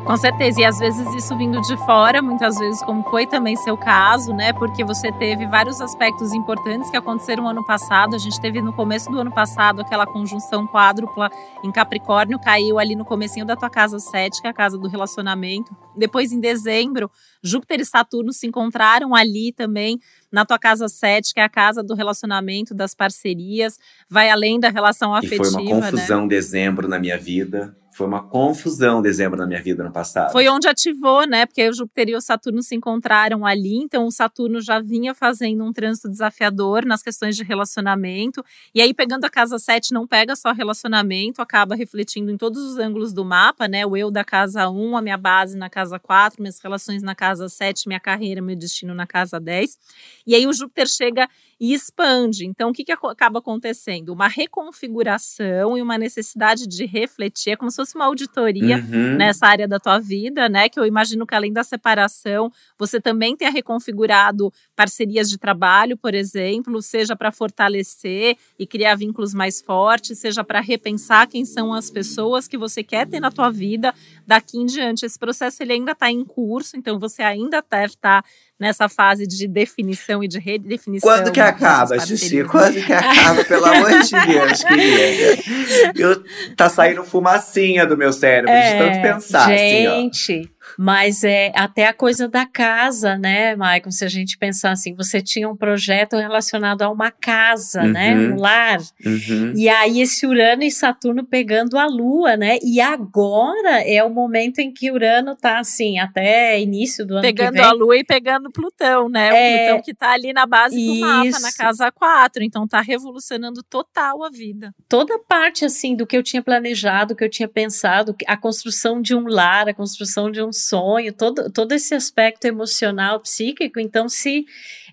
[0.06, 3.76] Com certeza, e às vezes isso vindo de fora, muitas vezes, como foi também seu
[3.76, 4.54] caso, né?
[4.54, 8.16] Porque você teve vários aspectos importantes que aconteceram ano passado.
[8.16, 11.32] A gente teve no começo do ano passado aquela conjunção quádrupla
[11.64, 14.88] em Capricórnio, caiu ali no comecinho da tua casa 7, que é a casa do
[14.88, 15.76] relacionamento.
[15.98, 17.10] Depois, em dezembro,
[17.44, 20.00] Júpiter e Saturno se encontraram ali também
[20.32, 24.70] na tua casa 7, que é a casa do relacionamento, das parcerias, vai além da
[24.70, 25.48] relação afetiva.
[25.48, 26.28] E foi uma confusão né?
[26.28, 27.76] dezembro na minha vida.
[27.96, 30.34] Foi uma confusão dezembro na minha vida no passado.
[30.34, 31.46] Foi onde ativou, né?
[31.46, 35.64] Porque o Júpiter e o Saturno se encontraram ali, então o Saturno já vinha fazendo
[35.64, 38.44] um trânsito desafiador nas questões de relacionamento.
[38.74, 42.78] E aí, pegando a casa 7, não pega só relacionamento, acaba refletindo em todos os
[42.78, 43.86] ângulos do mapa, né?
[43.86, 47.48] O eu da casa 1, a minha base na casa 4, minhas relações na casa
[47.48, 49.80] 7, minha carreira, meu destino na casa 10.
[50.28, 52.46] E aí o Júpiter chega e expande.
[52.46, 54.10] Então, o que, que acaba acontecendo?
[54.10, 59.16] Uma reconfiguração e uma necessidade de refletir, é como se fosse uma auditoria uhum.
[59.16, 60.68] nessa área da tua vida, né?
[60.68, 66.16] Que eu imagino que além da separação, você também tenha reconfigurado parcerias de trabalho, por
[66.16, 71.92] exemplo, seja para fortalecer e criar vínculos mais fortes, seja para repensar quem são as
[71.92, 73.94] pessoas que você quer ter na tua vida
[74.26, 75.06] daqui em diante.
[75.06, 79.28] Esse processo ele ainda está em curso, então você ainda deve estar tá nessa fase
[79.28, 81.10] de definição e de redefinição.
[81.10, 82.44] Quando que acaba, Xuxi?
[82.46, 85.94] Quando que acaba, pelo amor de Deus, querida?
[85.96, 86.24] Eu,
[86.56, 89.48] tá saindo fumacinha do meu cérebro é, de tanto pensar.
[89.50, 90.50] Gente, assim.
[90.78, 93.92] Mas é até a coisa da casa, né, Maicon?
[93.92, 98.22] Se a gente pensar assim, você tinha um projeto relacionado a uma casa, né, uhum.
[98.22, 98.34] né?
[98.34, 98.80] Um lar.
[99.06, 99.54] Uhum.
[99.56, 102.58] E aí esse Urano e Saturno pegando a Lua, né?
[102.64, 107.48] E agora é o momento em que Urano tá assim, até início do ano pegando
[107.48, 107.62] que vem.
[107.62, 109.32] Pegando a Lua e pegando Plutão, né?
[109.32, 111.02] O é, Plutão que tá ali na base do isso.
[111.02, 112.44] mapa, na casa 4.
[112.44, 114.74] Então tá revolucionando total a vida.
[114.88, 119.16] Toda parte, assim, do que eu tinha planejado, que eu tinha pensado, a construção de
[119.16, 124.46] um lar, a construção de um sonho, todo, todo esse aspecto emocional, psíquico, então se,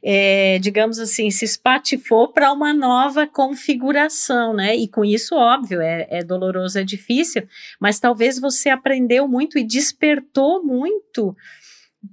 [0.02, 4.76] é, digamos assim, se espatifou para uma nova configuração, né?
[4.76, 7.46] E com isso, óbvio, é, é doloroso, é difícil,
[7.80, 11.36] mas talvez você aprendeu muito e despertou muito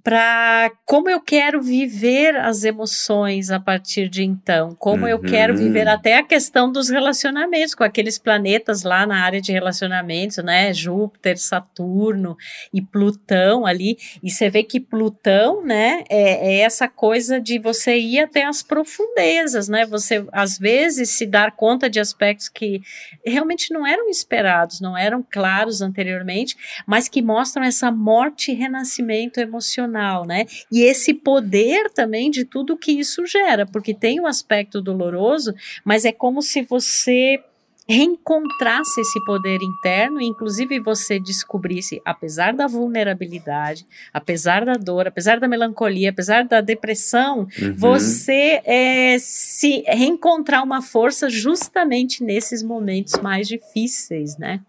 [0.04, 5.10] para como eu quero viver as emoções a partir de então, como uhum.
[5.10, 5.94] eu quero viver uhum.
[5.94, 10.72] até a questão dos relacionamentos com aqueles planetas lá na área de relacionamentos, né?
[10.74, 12.38] Júpiter, Saturno
[12.72, 13.98] e Plutão ali.
[14.22, 18.62] E você vê que Plutão, né, é, é essa coisa de você ir até as
[18.62, 19.88] profundezas, né?
[19.88, 22.82] Você às vezes se dar conta de aspectos que
[23.26, 29.40] realmente não eram esperados, não eram claros anteriormente, mas que mostram essa morte e renascimento
[29.40, 30.46] emocional emocional, né?
[30.72, 35.54] E esse poder também de tudo que isso gera, porque tem um aspecto doloroso,
[35.86, 37.40] mas é como se você
[37.88, 45.40] reencontrasse esse poder interno, e inclusive você descobrisse, apesar da vulnerabilidade, apesar da dor, apesar
[45.40, 47.74] da melancolia, apesar da depressão, uhum.
[47.76, 54.62] você é, se reencontrar uma força justamente nesses momentos mais difíceis, né?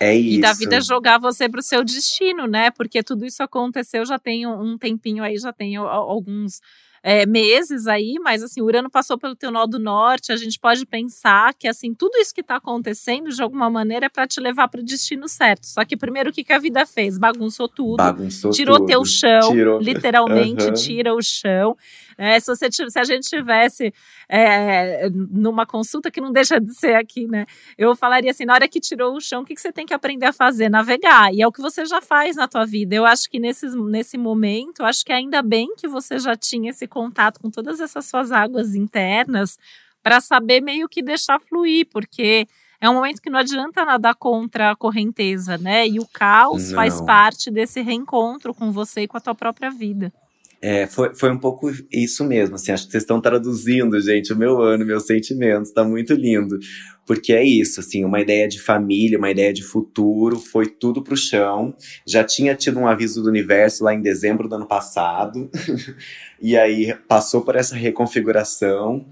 [0.00, 0.38] É isso.
[0.38, 2.70] E da vida jogar você para o seu destino, né?
[2.70, 6.60] Porque tudo isso aconteceu já tem um tempinho aí, já tem alguns
[7.02, 10.58] é, meses aí, mas assim, o Urano passou pelo teu nó do norte, a gente
[10.58, 14.40] pode pensar que assim, tudo isso que está acontecendo, de alguma maneira, é para te
[14.40, 15.66] levar para o destino certo.
[15.66, 17.18] Só que primeiro o que, que a vida fez?
[17.18, 18.88] Bagunçou tudo, Bagunçou tirou tudo.
[18.88, 19.80] teu chão, tirou.
[19.80, 20.72] literalmente uhum.
[20.72, 21.76] tira o chão.
[22.22, 23.94] É, se, você, se a gente tivesse
[24.28, 27.46] é, numa consulta que não deixa de ser aqui, né?
[27.78, 29.94] Eu falaria assim, na hora que tirou o chão, o que, que você tem que
[29.94, 30.68] aprender a fazer?
[30.68, 31.32] Navegar.
[31.32, 32.94] E é o que você já faz na tua vida.
[32.94, 36.86] Eu acho que nesse, nesse momento, acho que ainda bem que você já tinha esse
[36.86, 39.58] contato com todas essas suas águas internas
[40.02, 42.46] para saber meio que deixar fluir, porque
[42.78, 45.88] é um momento que não adianta nadar contra a correnteza, né?
[45.88, 46.74] E o caos não.
[46.74, 50.12] faz parte desse reencontro com você e com a tua própria vida.
[50.62, 54.36] É, foi, foi um pouco isso mesmo, assim, acho que vocês estão traduzindo, gente, o
[54.36, 56.58] meu ano, meus sentimentos, tá muito lindo.
[57.06, 61.16] porque é isso, assim, uma ideia de família, uma ideia de futuro, foi tudo pro
[61.16, 61.74] chão.
[62.06, 65.50] Já tinha tido um aviso do universo lá em dezembro do ano passado,
[66.40, 69.06] e aí passou por essa reconfiguração.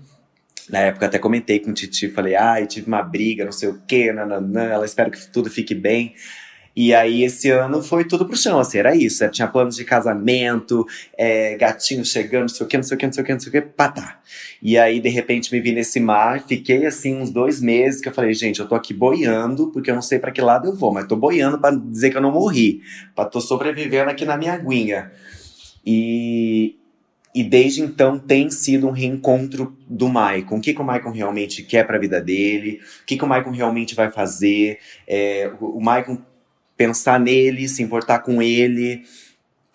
[0.69, 3.71] Na época até comentei com o Titi, falei, ai, ah, tive uma briga, não sei
[3.71, 6.15] o quê, nananã, ela espera que tudo fique bem.
[6.81, 9.25] E aí, esse ano foi tudo pro chão, assim, era isso.
[9.25, 9.31] Né?
[9.31, 10.87] Tinha planos de casamento,
[11.17, 13.33] é, gatinho chegando, não sei o que, não sei o que, não sei o que,
[13.33, 14.21] não sei o que, patá.
[14.63, 18.15] E aí, de repente, me vi nesse mar, fiquei assim uns dois meses que eu
[18.15, 20.93] falei, gente, eu tô aqui boiando, porque eu não sei para que lado eu vou,
[20.93, 22.81] mas tô boiando para dizer que eu não morri,
[23.13, 25.11] pra tô sobrevivendo aqui na minha aguinha.
[25.85, 26.77] E,
[27.35, 30.59] e desde então tem sido um reencontro do Maicon.
[30.59, 32.79] O que, que o Maicon realmente quer para a vida dele?
[33.03, 34.79] O que, que o Maicon realmente vai fazer?
[35.09, 36.23] É, o Maicon
[36.79, 39.03] pensar nele, se importar com ele.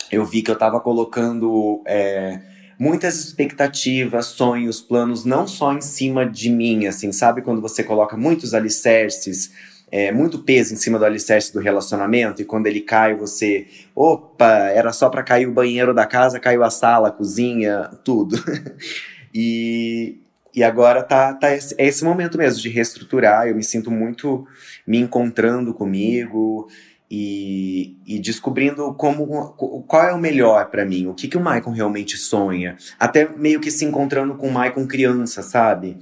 [0.10, 2.40] Eu vi que eu estava colocando é,
[2.80, 7.42] muitas expectativas, sonhos, planos, não só em cima de mim, assim, sabe?
[7.42, 9.52] Quando você coloca muitos alicerces,
[9.92, 13.68] é, muito peso em cima do alicerce do relacionamento, e quando ele cai, você.
[13.94, 18.38] Opa, era só para cair o banheiro da casa, caiu a sala, a cozinha, tudo.
[19.34, 20.18] e,
[20.56, 23.48] e agora tá, tá esse, é esse momento mesmo de reestruturar.
[23.48, 24.48] Eu me sinto muito
[24.86, 26.68] me encontrando comigo
[27.16, 29.54] e, e, descobrindo como
[29.88, 32.76] qual é o melhor para mim, o que, que o Michael realmente sonha.
[33.00, 36.00] Até meio que se encontrando com o Michael criança, sabe?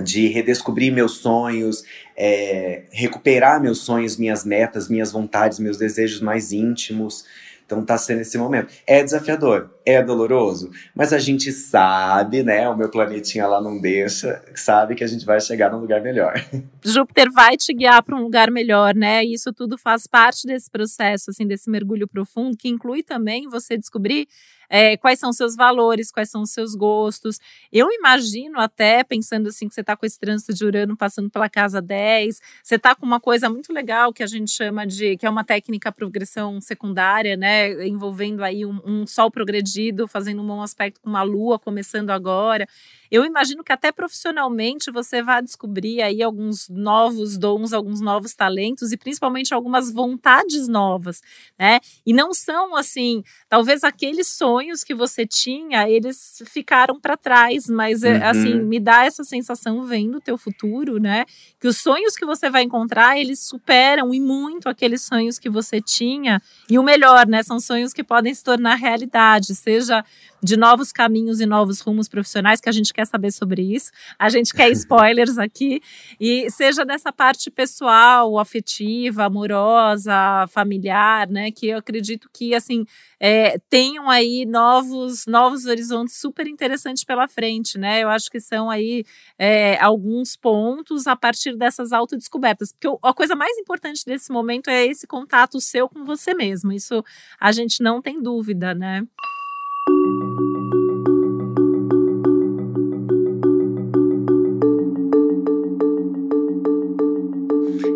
[0.00, 1.82] De redescobrir meus sonhos,
[2.16, 7.24] é, recuperar meus sonhos, minhas metas, minhas vontades, meus desejos mais íntimos.
[7.70, 8.72] Então tá sendo esse momento.
[8.84, 12.68] É desafiador, é doloroso, mas a gente sabe, né?
[12.68, 16.34] O meu planetinha lá não deixa, sabe que a gente vai chegar num lugar melhor.
[16.84, 19.24] Júpiter vai te guiar para um lugar melhor, né?
[19.24, 23.78] E isso tudo faz parte desse processo, assim, desse mergulho profundo, que inclui também você
[23.78, 24.26] descobrir
[24.70, 27.40] é, quais são seus valores, quais são os seus gostos.
[27.72, 31.48] Eu imagino até, pensando assim, que você está com esse trânsito de Urano passando pela
[31.50, 35.26] casa 10, você está com uma coisa muito legal que a gente chama de, que
[35.26, 40.62] é uma técnica progressão secundária, né, envolvendo aí um, um sol progredido, fazendo um bom
[40.62, 42.68] aspecto com uma lua começando agora.
[43.10, 48.92] Eu imagino que até profissionalmente você vai descobrir aí alguns novos dons, alguns novos talentos
[48.92, 51.20] e principalmente algumas vontades novas,
[51.58, 51.80] né?
[52.06, 54.28] E não são assim, talvez aqueles
[54.60, 58.56] sonhos que você tinha, eles ficaram para trás, mas é, assim, uhum.
[58.56, 61.24] assim, me dá essa sensação vendo o teu futuro, né?
[61.58, 65.80] Que os sonhos que você vai encontrar, eles superam e muito aqueles sonhos que você
[65.80, 66.42] tinha.
[66.68, 70.04] E o melhor, né, são sonhos que podem se tornar realidade, seja
[70.42, 73.90] de novos caminhos e novos rumos profissionais, que a gente quer saber sobre isso.
[74.18, 75.80] A gente quer spoilers aqui.
[76.18, 81.50] E seja dessa parte pessoal, afetiva, amorosa, familiar, né?
[81.50, 82.84] Que eu acredito que, assim,
[83.18, 88.02] é, tenham aí novos, novos horizontes super interessantes pela frente, né?
[88.02, 89.04] Eu acho que são aí
[89.38, 92.72] é, alguns pontos a partir dessas autodescobertas.
[92.72, 96.72] Porque a coisa mais importante desse momento é esse contato seu com você mesmo.
[96.72, 97.04] Isso
[97.38, 99.06] a gente não tem dúvida, né?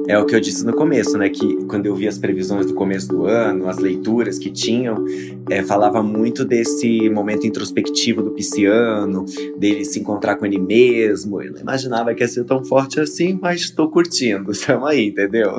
[0.07, 1.29] É o que eu disse no começo, né?
[1.29, 5.05] Que quando eu vi as previsões do começo do ano, as leituras que tinham,
[5.51, 9.25] é, falava muito desse momento introspectivo do pisciano,
[9.59, 11.43] dele se encontrar com ele mesmo.
[11.43, 14.53] Eu não imaginava que ia ser tão forte assim, mas estou curtindo.
[14.53, 15.53] Estamos aí, entendeu?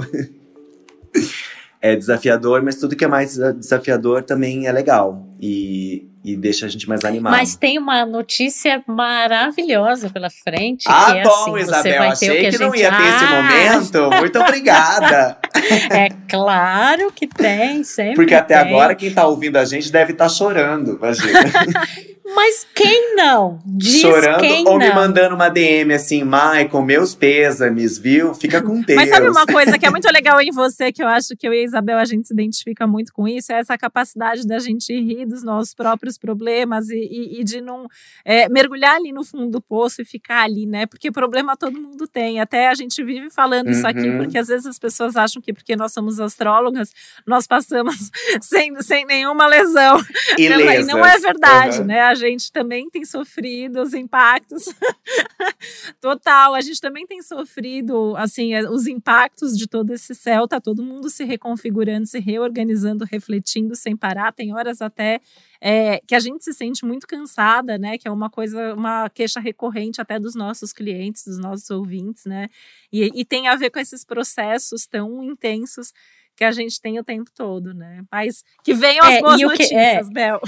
[1.81, 5.27] é desafiador, mas tudo que é mais desafiador também é legal.
[5.41, 7.31] E, e deixa a gente mais animado.
[7.31, 10.85] Mas tem uma notícia maravilhosa pela frente.
[10.87, 12.03] Ah, que é bom, assim, Isabel.
[12.03, 13.09] Achei que, que não ia ter ah!
[13.09, 14.17] esse momento.
[14.19, 15.37] Muito obrigada.
[15.91, 18.15] é claro que tem, sempre.
[18.15, 18.73] Porque até tem.
[18.73, 21.41] agora quem está ouvindo a gente deve estar tá chorando, imagina.
[22.33, 23.59] Mas quem não?
[23.63, 24.87] Diz Chorando quem ou não.
[24.87, 28.33] me mandando uma DM assim, Michael, meus pêsames, viu?
[28.33, 28.95] Fica com Deus.
[28.95, 31.53] Mas sabe uma coisa que é muito legal em você, que eu acho que eu
[31.53, 34.91] e a Isabel, a gente se identifica muito com isso, é essa capacidade da gente
[34.91, 37.85] rir dos nossos próprios problemas e, e, e de não
[38.23, 40.87] é, mergulhar ali no fundo do poço e ficar ali, né?
[40.87, 42.39] Porque problema todo mundo tem.
[42.39, 43.71] Até a gente vive falando uhum.
[43.71, 44.17] isso aqui, uhum.
[44.17, 46.89] porque às vezes as pessoas acham que porque nós somos astrólogas,
[47.27, 48.09] nós passamos
[48.41, 49.99] sem, sem nenhuma lesão.
[50.39, 50.49] E
[50.85, 51.85] não é verdade, uhum.
[51.85, 52.14] né?
[52.15, 54.65] A gente também tem sofrido os impactos.
[55.99, 60.61] Total, a gente também tem sofrido, assim, é, os impactos de todo esse céu, tá
[60.61, 64.31] todo mundo se reconfigurando, se reorganizando, refletindo sem parar.
[64.31, 65.19] Tem horas até
[65.59, 67.97] é, que a gente se sente muito cansada, né?
[67.97, 72.49] Que é uma coisa, uma queixa recorrente até dos nossos clientes, dos nossos ouvintes, né?
[72.93, 75.91] E, e tem a ver com esses processos tão intensos
[76.35, 78.03] que a gente tem o tempo todo, né?
[78.11, 80.39] Mas que venham as é, boas notícias, que, é, Bel.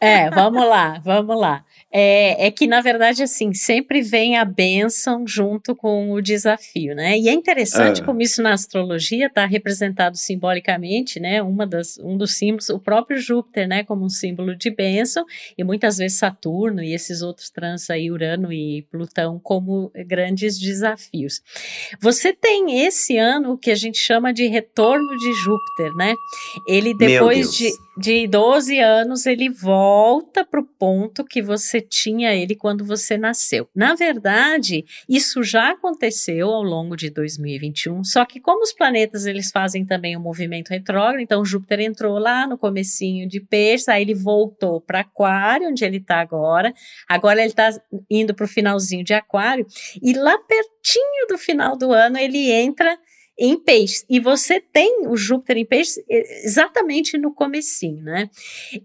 [0.00, 1.64] É, vamos lá, vamos lá.
[1.92, 7.16] É, é que, na verdade, assim, sempre vem a bênção junto com o desafio, né?
[7.16, 8.04] E é interessante ah.
[8.04, 11.40] como isso na astrologia está representado simbolicamente, né?
[11.40, 13.84] Uma das, um dos símbolos, o próprio Júpiter, né?
[13.84, 15.24] Como um símbolo de bênção,
[15.56, 21.40] e muitas vezes Saturno e esses outros trânsitos aí, Urano e Plutão, como grandes desafios.
[22.00, 26.14] Você tem esse ano o que a gente chama de retorno de Júpiter, né?
[26.66, 32.54] Ele, depois de, de 12 anos, ele volta para o ponto que você tinha ele
[32.54, 33.68] quando você nasceu.
[33.74, 39.50] Na verdade, isso já aconteceu ao longo de 2021, só que como os planetas eles
[39.50, 44.14] fazem também um movimento retrógrado, então Júpiter entrou lá no comecinho de peixe, aí ele
[44.14, 46.72] voltou para aquário, onde ele está agora,
[47.08, 47.70] agora ele está
[48.10, 49.66] indo para o finalzinho de aquário,
[50.02, 52.98] e lá pertinho do final do ano ele entra
[53.38, 54.04] em peixes.
[54.08, 58.30] E você tem o Júpiter em peixes exatamente no comecinho, né?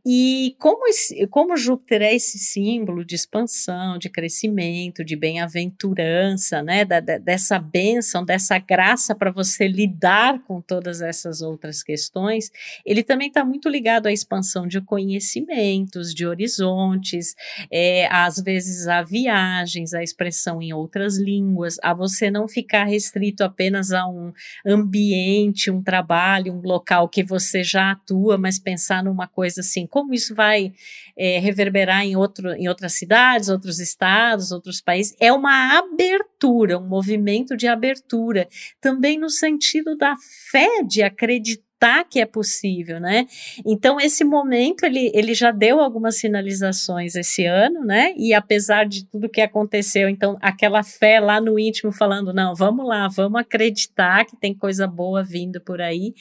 [0.06, 6.84] E como, esse, como Júpiter é esse símbolo de expansão, de crescimento, de bem-aventurança, né?
[6.84, 12.52] Da, da, dessa bênção, dessa graça para você lidar com todas essas outras questões,
[12.86, 17.36] ele também está muito ligado à expansão de conhecimentos, de horizontes,
[17.72, 23.43] é, às vezes a viagens, a expressão em outras línguas, a você não ficar restrito
[23.43, 24.34] apenas a um
[24.66, 30.14] ambiente, um trabalho, um local que você já atua, mas pensar numa coisa assim, como
[30.14, 30.74] isso vai
[31.18, 36.88] é, reverberar em, outro, em outras cidades, outros estados, outros países, é uma abertura, um
[36.88, 38.48] movimento de abertura,
[38.80, 40.16] também no sentido da
[40.52, 43.26] fé, de acreditar acreditar que é possível, né?
[43.66, 48.14] Então, esse momento, ele, ele já deu algumas sinalizações esse ano, né?
[48.16, 52.88] E apesar de tudo que aconteceu, então, aquela fé lá no íntimo falando, não, vamos
[52.88, 56.14] lá, vamos acreditar que tem coisa boa vindo por aí,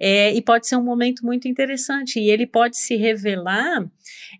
[0.00, 3.84] é, e pode ser um momento muito interessante, e ele pode se revelar,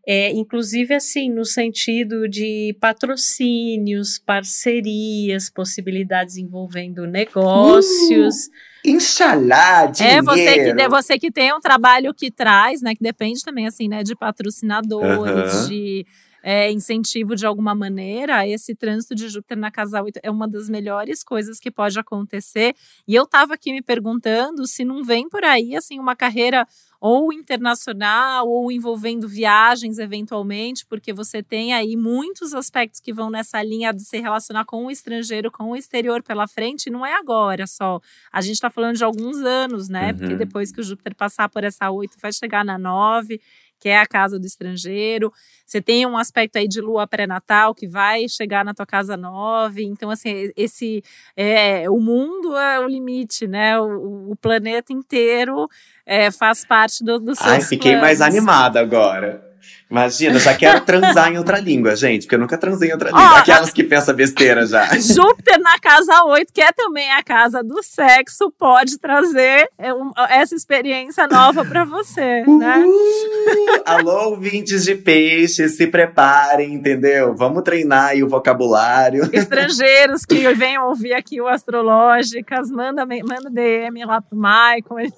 [0.07, 8.72] é, inclusive, assim, no sentido de patrocínios, parcerias, possibilidades envolvendo negócios, uh!
[8.85, 10.19] Inxalá, dinheiro.
[10.19, 12.95] É você que, você que tem um trabalho que traz, né?
[12.95, 14.03] Que depende também, assim, né?
[14.03, 15.69] De patrocinadores, uhum.
[15.69, 16.07] de
[16.43, 18.47] é, incentivo de alguma maneira.
[18.47, 22.75] Esse trânsito de Júpiter na casa 8 é uma das melhores coisas que pode acontecer.
[23.07, 26.67] E eu estava aqui me perguntando se não vem por aí, assim, uma carreira
[27.01, 33.61] ou internacional ou envolvendo viagens eventualmente, porque você tem aí muitos aspectos que vão nessa
[33.61, 37.15] linha de se relacionar com o estrangeiro, com o exterior pela frente, e não é
[37.15, 38.01] agora só.
[38.33, 40.13] A gente está falando de alguns anos, né?
[40.13, 40.19] Uhum.
[40.19, 43.41] Porque depois que o Júpiter passar por essa oito, vai chegar na nove
[43.83, 45.33] que é a casa do estrangeiro.
[45.67, 49.83] Você tem um aspecto aí de lua pré-natal que vai chegar na tua casa nove.
[49.83, 51.03] Então, assim, esse
[51.37, 53.81] é, o mundo é o limite, né?
[53.81, 55.69] O, o planeta inteiro
[56.07, 57.45] é, faz parte do, do seu.
[57.45, 58.03] Ai, fiquei planos.
[58.03, 59.52] mais animada agora.
[59.91, 63.39] Imagina, já quero transar em outra língua, gente, porque eu nunca transei em outra língua.
[63.39, 64.89] Aquelas que pensam besteira já.
[64.99, 69.91] Júpiter na casa 8, que é também a casa do sexo, pode trazer é,
[70.31, 72.85] essa experiência nova para você, né?
[72.87, 77.35] Uh, alô, ouvintes de peixe, se preparem, entendeu?
[77.35, 79.29] Vamos treinar aí o vocabulário.
[79.33, 85.13] Estrangeiros que venham ouvir aqui o Astrológicas, manda, manda DM lá pro Michael.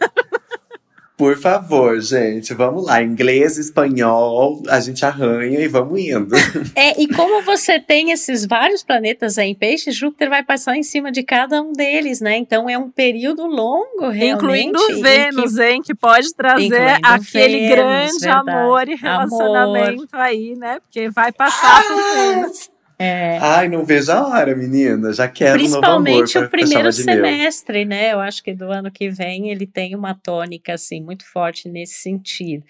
[1.17, 3.01] Por favor, gente, vamos lá.
[3.01, 6.35] Inglês, espanhol, a gente arranha e vamos indo.
[6.77, 10.83] É, e como você tem esses vários planetas aí em peixe, Júpiter vai passar em
[10.83, 12.37] cima de cada um deles, né?
[12.37, 14.35] Então é um período longo, realmente.
[14.35, 15.83] Incluindo Vênus, que, hein?
[15.83, 18.51] Que pode trazer aquele Vênus, grande verdade.
[18.51, 20.27] amor e relacionamento amor.
[20.27, 20.81] aí, né?
[20.81, 22.74] Porque vai passar ah, por Vênus.
[23.05, 25.13] É, Ai, não vejo a hora, menina.
[25.13, 28.13] Já quero Principalmente um novo amor o primeiro semestre, né?
[28.13, 31.95] Eu acho que do ano que vem ele tem uma tônica assim muito forte nesse
[31.95, 32.65] sentido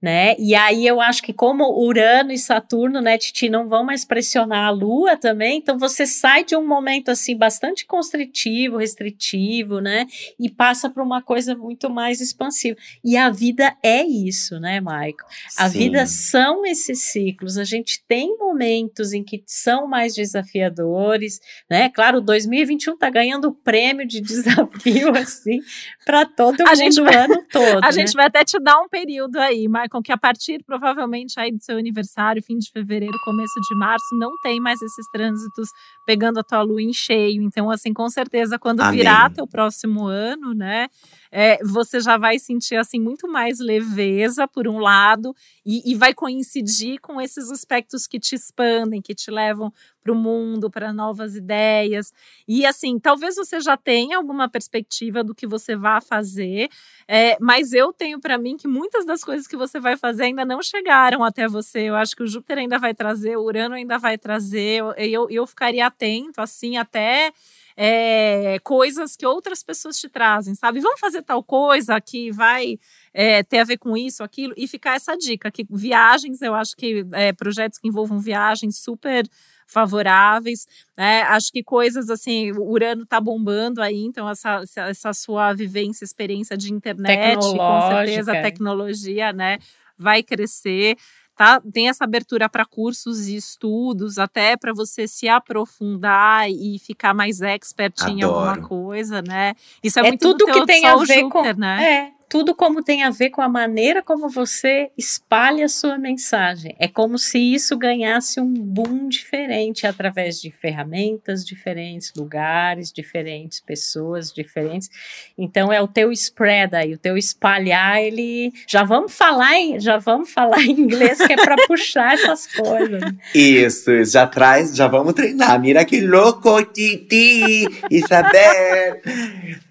[0.00, 0.36] né?
[0.38, 4.66] E aí eu acho que como Urano e Saturno, né, Titi, não vão mais pressionar
[4.66, 10.06] a Lua também, então você sai de um momento assim bastante constritivo, restritivo, né?
[10.38, 12.76] E passa para uma coisa muito mais expansiva.
[13.02, 15.24] E a vida é isso, né, Maico?
[15.58, 15.78] A Sim.
[15.78, 17.56] vida são esses ciclos.
[17.56, 21.40] A gente tem momentos em que são mais desafiadores,
[21.70, 21.88] né?
[21.88, 25.60] Claro, 2021 está ganhando o prêmio de desafio assim
[26.04, 27.78] para todo a mundo gente vai, o ano todo.
[27.84, 27.92] A né?
[27.92, 31.52] gente vai até te dar um período aí, Michael com que a partir provavelmente aí
[31.52, 35.68] do seu aniversário, fim de fevereiro, começo de março, não tem mais esses trânsitos
[36.04, 37.42] pegando a tua lua em cheio.
[37.42, 38.98] Então, assim, com certeza, quando Amém.
[38.98, 40.88] virar teu próximo ano, né,
[41.30, 45.34] é, você já vai sentir assim muito mais leveza por um lado
[45.64, 49.72] e, e vai coincidir com esses aspectos que te expandem, que te levam
[50.06, 52.12] para o mundo, para novas ideias.
[52.46, 56.68] E assim, talvez você já tenha alguma perspectiva do que você vai fazer,
[57.08, 60.44] é, mas eu tenho para mim que muitas das coisas que você vai fazer ainda
[60.44, 61.80] não chegaram até você.
[61.80, 64.78] Eu acho que o Júpiter ainda vai trazer, o Urano ainda vai trazer.
[64.78, 67.32] Eu, eu, eu ficaria atento, assim, até
[67.76, 70.80] é, coisas que outras pessoas te trazem, sabe?
[70.80, 72.78] Vamos fazer tal coisa que vai
[73.12, 76.74] é, ter a ver com isso, aquilo, e ficar essa dica, que viagens, eu acho
[76.74, 79.28] que é, projetos que envolvam viagens super
[79.66, 81.22] favoráveis, né?
[81.22, 86.56] Acho que coisas assim, o Urano tá bombando aí, então essa, essa sua vivência, experiência
[86.56, 89.58] de internet, com certeza a tecnologia, né,
[89.98, 90.96] vai crescer.
[91.36, 97.12] Tá, tem essa abertura para cursos e estudos, até para você se aprofundar e ficar
[97.12, 98.18] mais expert Adoro.
[98.18, 99.52] em alguma coisa, né?
[99.82, 101.84] Isso é, é muito tudo que tem a ver Júpiter, com, né?
[101.84, 106.74] É, tudo como tem a ver com a maneira como você espalha a sua mensagem.
[106.78, 114.32] É como se isso ganhasse um boom diferente através de ferramentas diferentes, lugares diferentes, pessoas
[114.32, 114.90] diferentes.
[115.38, 119.96] Então é o teu spread aí, o teu espalhar, ele já vamos falar em, já
[119.96, 123.02] vamos falar em inglês que é para puxar essas coisas.
[123.34, 125.60] Isso, já traz, já vamos treinar.
[125.60, 129.00] Mira que louco, Titi, Isabel.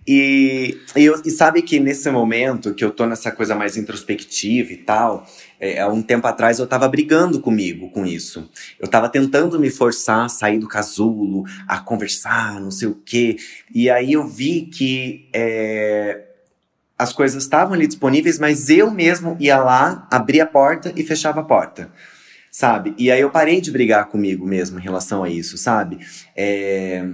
[0.07, 4.77] E, e, e, sabe que nesse momento que eu tô nessa coisa mais introspectiva e
[4.77, 5.25] tal,
[5.59, 8.47] é, há um tempo atrás eu tava brigando comigo com isso.
[8.79, 13.37] Eu tava tentando me forçar a sair do casulo, a conversar, não sei o quê.
[13.73, 16.21] E aí eu vi que é,
[16.97, 21.39] as coisas estavam ali disponíveis, mas eu mesmo ia lá, abria a porta e fechava
[21.39, 21.91] a porta
[22.55, 22.95] sabe?
[22.97, 25.99] E aí eu parei de brigar comigo mesmo em relação a isso, sabe?
[26.33, 27.05] É,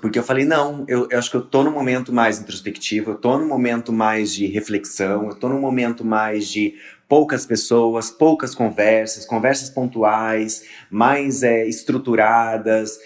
[0.00, 3.14] porque eu falei, não, eu, eu, acho que eu tô num momento mais introspectivo, eu
[3.16, 6.74] tô num momento mais de reflexão, eu tô num momento mais de
[7.08, 12.98] poucas pessoas, poucas conversas, conversas pontuais, mais é, estruturadas.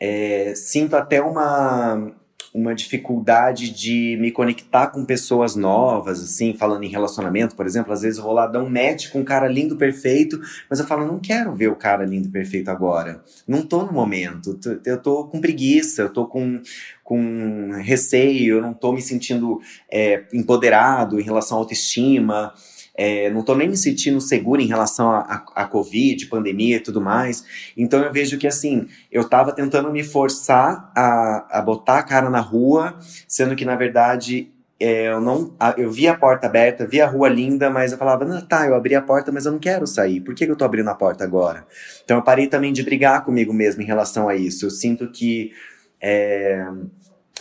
[0.00, 2.12] É, sinto até uma,
[2.58, 7.92] uma dificuldade de me conectar com pessoas novas, assim, falando em relacionamento, por exemplo.
[7.92, 10.86] Às vezes eu vou lá dar um match com um cara lindo, perfeito, mas eu
[10.86, 13.22] falo, não quero ver o cara lindo, perfeito agora.
[13.46, 14.58] Não tô no momento.
[14.84, 16.60] Eu tô com preguiça, eu tô com,
[17.04, 22.52] com receio, eu não tô me sentindo é, empoderado em relação à autoestima.
[23.00, 27.44] É, não estou nem me sentindo seguro em relação à Covid, pandemia e tudo mais.
[27.76, 32.28] Então eu vejo que assim, eu estava tentando me forçar a, a botar a cara
[32.28, 37.00] na rua, sendo que na verdade é, eu não eu vi a porta aberta, vi
[37.00, 39.60] a rua linda, mas eu falava, não, tá, eu abri a porta, mas eu não
[39.60, 40.20] quero sair.
[40.20, 41.66] Por que, que eu tô abrindo a porta agora?
[42.04, 44.66] Então eu parei também de brigar comigo mesmo em relação a isso.
[44.66, 45.52] Eu sinto que
[46.00, 46.66] é,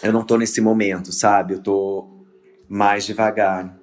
[0.03, 1.55] eu não tô nesse momento, sabe?
[1.55, 2.25] Eu tô
[2.69, 3.76] mais devagar.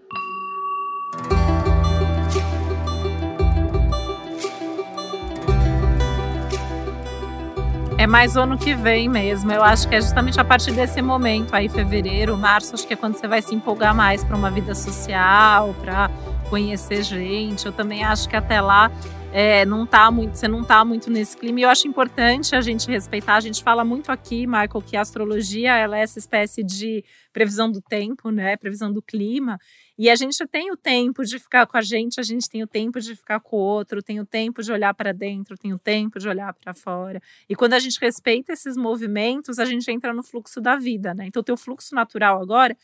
[8.04, 9.50] É mais o ano que vem mesmo.
[9.50, 12.96] Eu acho que é justamente a partir desse momento aí, fevereiro, março, acho que é
[12.96, 16.10] quando você vai se empolgar mais para uma vida social, para
[16.50, 17.64] conhecer gente.
[17.64, 18.92] Eu também acho que até lá
[19.32, 21.60] é, não tá muito, você não tá muito nesse clima.
[21.60, 23.36] E eu acho importante a gente respeitar.
[23.36, 27.02] A gente fala muito aqui, Michael, que a astrologia ela é essa espécie de
[27.32, 28.54] previsão do tempo, né?
[28.58, 29.58] Previsão do clima.
[29.96, 32.66] E a gente tem o tempo de ficar com a gente, a gente tem o
[32.66, 35.78] tempo de ficar com o outro, tem o tempo de olhar para dentro, tem o
[35.78, 37.22] tempo de olhar para fora.
[37.48, 41.26] E quando a gente respeita esses movimentos, a gente entra no fluxo da vida, né?
[41.26, 42.76] Então, o teu fluxo natural agora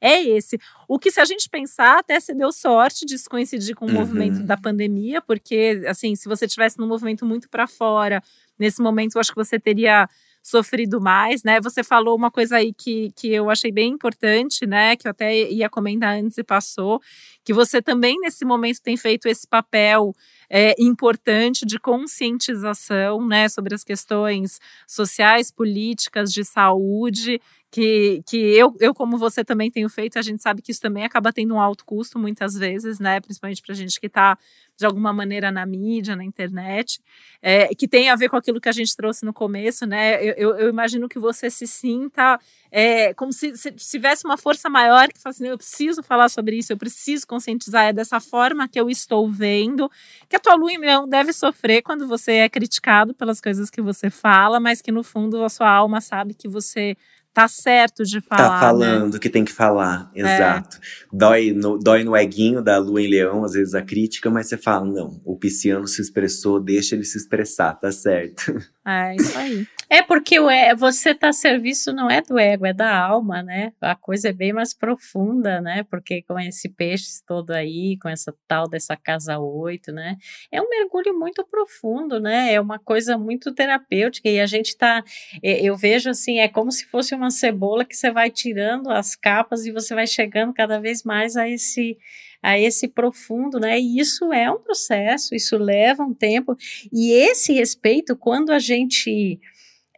[0.00, 0.58] é esse.
[0.86, 3.88] O que, se a gente pensar, até você deu sorte de se coincidir com o
[3.88, 3.94] uhum.
[3.94, 8.22] movimento da pandemia, porque, assim, se você tivesse num movimento muito para fora,
[8.58, 10.08] nesse momento, eu acho que você teria
[10.48, 11.60] sofrido mais, né?
[11.60, 14.96] Você falou uma coisa aí que, que eu achei bem importante, né?
[14.96, 17.00] Que eu até ia comentar antes e passou,
[17.44, 20.14] que você também nesse momento tem feito esse papel
[20.48, 23.48] é, importante de conscientização, né?
[23.48, 27.40] Sobre as questões sociais, políticas, de saúde
[27.70, 31.04] que, que eu, eu, como você também tenho feito, a gente sabe que isso também
[31.04, 33.20] acaba tendo um alto custo muitas vezes, né?
[33.20, 34.38] Principalmente para gente que está
[34.78, 37.00] de alguma maneira na mídia, na internet,
[37.42, 40.22] é, que tem a ver com aquilo que a gente trouxe no começo, né?
[40.24, 42.38] Eu, eu, eu imagino que você se sinta
[42.70, 46.56] é, como se, se, tivesse uma força maior que fala assim, eu preciso falar sobre
[46.56, 49.90] isso, eu preciso conscientizar, é dessa forma que eu estou vendo,
[50.28, 53.82] que a tua lua em leão deve sofrer quando você é criticado pelas coisas que
[53.82, 56.96] você fala, mas que no fundo a sua alma sabe que você
[57.32, 58.48] tá certo de tá falar.
[58.48, 59.18] Tá falando né?
[59.18, 60.20] que tem que falar, é.
[60.20, 60.76] exato.
[60.76, 60.80] É.
[61.12, 64.56] Dói, no, dói no eguinho da lua em leão, às vezes a crítica, mas você
[64.56, 68.52] fala, não, o pisciano se expressou, deixa ele se expressar, tá certo.
[68.86, 69.66] É isso aí.
[69.90, 73.42] É porque o é, você tá a serviço não é do ego, é da alma,
[73.42, 73.72] né?
[73.80, 75.82] A coisa é bem mais profunda, né?
[75.84, 80.16] Porque com esse peixe todo aí, com essa tal dessa casa oito, né?
[80.52, 82.52] É um mergulho muito profundo, né?
[82.52, 85.02] É uma coisa muito terapêutica e a gente tá,
[85.42, 89.66] eu vejo assim, é como se fosse uma cebola que você vai tirando as capas
[89.66, 91.98] e você vai chegando cada vez mais a esse
[92.40, 93.80] a esse profundo, né?
[93.80, 96.56] E isso é um processo, isso leva um tempo.
[96.92, 99.40] E esse respeito, quando a gente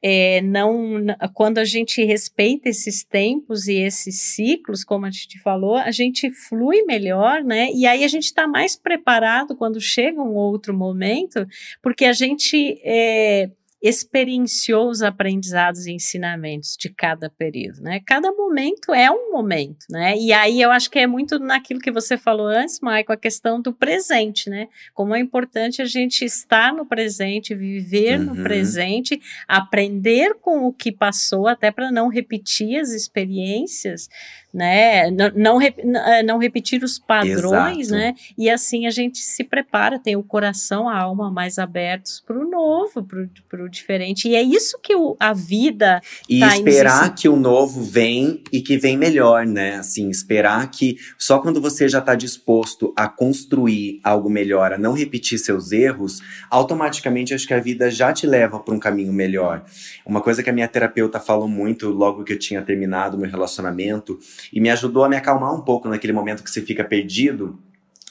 [0.02, 1.04] é, não,
[1.34, 6.30] quando a gente respeita esses tempos e esses ciclos, como a gente falou, a gente
[6.30, 7.68] flui melhor, né?
[7.74, 11.46] E aí a gente está mais preparado quando chega um outro momento,
[11.82, 13.50] porque a gente é,
[13.82, 18.00] experienciou os aprendizados e ensinamentos de cada período, né?
[18.06, 20.16] Cada momento é um momento, né?
[20.18, 23.60] E aí eu acho que é muito naquilo que você falou antes, Maicon, a questão
[23.60, 24.68] do presente, né?
[24.92, 28.34] Como é importante a gente estar no presente, viver uhum.
[28.34, 34.08] no presente, aprender com o que passou, até para não repetir as experiências,
[34.52, 35.10] né?
[35.10, 38.00] Não, não, eh, não repetir os padrões, Exato.
[38.00, 38.14] né?
[38.36, 42.48] E assim a gente se prepara, tem o coração, a alma mais abertos para o
[42.48, 43.06] novo,
[43.48, 44.28] para o diferente.
[44.28, 46.00] E é isso que o, a vida.
[46.28, 49.76] E tá esperar que o novo vem e que vem melhor, né?
[49.76, 54.92] Assim, esperar que só quando você já está disposto a construir algo melhor, a não
[54.92, 56.20] repetir seus erros,
[56.50, 59.64] automaticamente acho que a vida já te leva para um caminho melhor.
[60.04, 64.18] Uma coisa que a minha terapeuta falou muito logo que eu tinha terminado meu relacionamento
[64.52, 67.58] e me ajudou a me acalmar um pouco naquele momento que você fica perdido.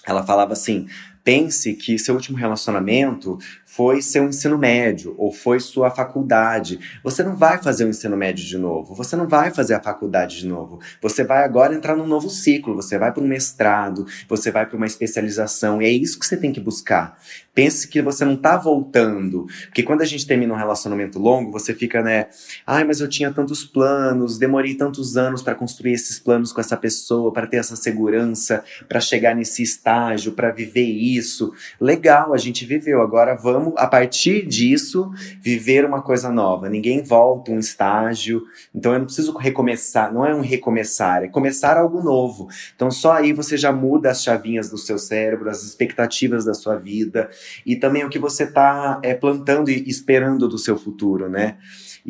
[0.06, 0.88] Ela falava assim:
[1.24, 3.38] pense que seu último relacionamento
[3.72, 6.80] foi seu ensino médio ou foi sua faculdade.
[7.04, 10.40] Você não vai fazer o ensino médio de novo, você não vai fazer a faculdade
[10.40, 10.80] de novo.
[11.02, 14.76] Você vai agora entrar num novo ciclo, você vai para um mestrado, você vai para
[14.76, 17.18] uma especialização, e é isso que você tem que buscar.
[17.54, 21.74] Pense que você não está voltando, porque quando a gente termina um relacionamento longo, você
[21.74, 22.28] fica, né,
[22.66, 26.78] ai, mas eu tinha tantos planos, demorei tantos anos para construir esses planos com essa
[26.78, 31.54] pessoa, para ter essa segurança, para chegar nesse estágio, para viver isso.
[31.80, 36.70] Legal, a gente viveu, agora vamos vamos, a partir disso, viver uma coisa nova.
[36.70, 38.44] Ninguém volta um estágio.
[38.74, 42.48] Então eu não preciso recomeçar, não é um recomeçar, é começar algo novo.
[42.76, 46.76] Então só aí você já muda as chavinhas do seu cérebro, as expectativas da sua
[46.76, 47.30] vida
[47.66, 51.58] e também o que você está é, plantando e esperando do seu futuro, né?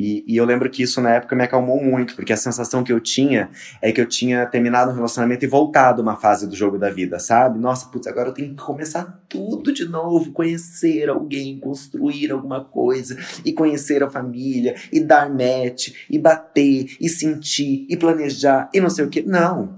[0.02, 2.94] E, e, eu lembro que isso na época me acalmou muito, porque a sensação que
[2.94, 3.50] eu tinha
[3.82, 7.20] é que eu tinha terminado um relacionamento e voltado uma fase do jogo da vida,
[7.20, 7.60] sabe?
[7.60, 13.18] Nossa, putz, agora eu tenho que começar tudo de novo, conhecer alguém, construir alguma coisa,
[13.44, 18.90] e conhecer a família, e dar match, e bater, e sentir, e planejar, e não
[18.90, 19.22] sei o que.
[19.22, 19.78] Não.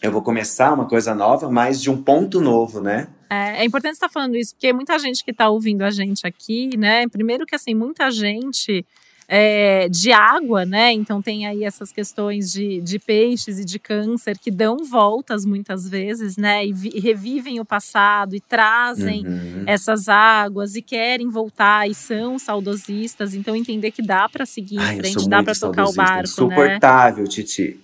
[0.00, 3.08] Eu vou começar uma coisa nova, mas de um ponto novo, né?
[3.28, 6.74] É, é importante estar falando isso, porque muita gente que está ouvindo a gente aqui,
[6.78, 7.06] né?
[7.08, 8.86] Primeiro que assim, muita gente
[9.30, 10.90] é, de água, né?
[10.90, 15.86] Então tem aí essas questões de, de peixes e de câncer que dão voltas muitas
[15.86, 16.66] vezes, né?
[16.66, 19.64] E, vi, revivem o passado e trazem uhum.
[19.66, 23.34] essas águas e querem voltar e são saudosistas.
[23.34, 27.24] Então entender que dá para seguir Ai, em frente, dá para tocar o barco, Insuportável,
[27.24, 27.28] né?
[27.28, 27.78] Titi.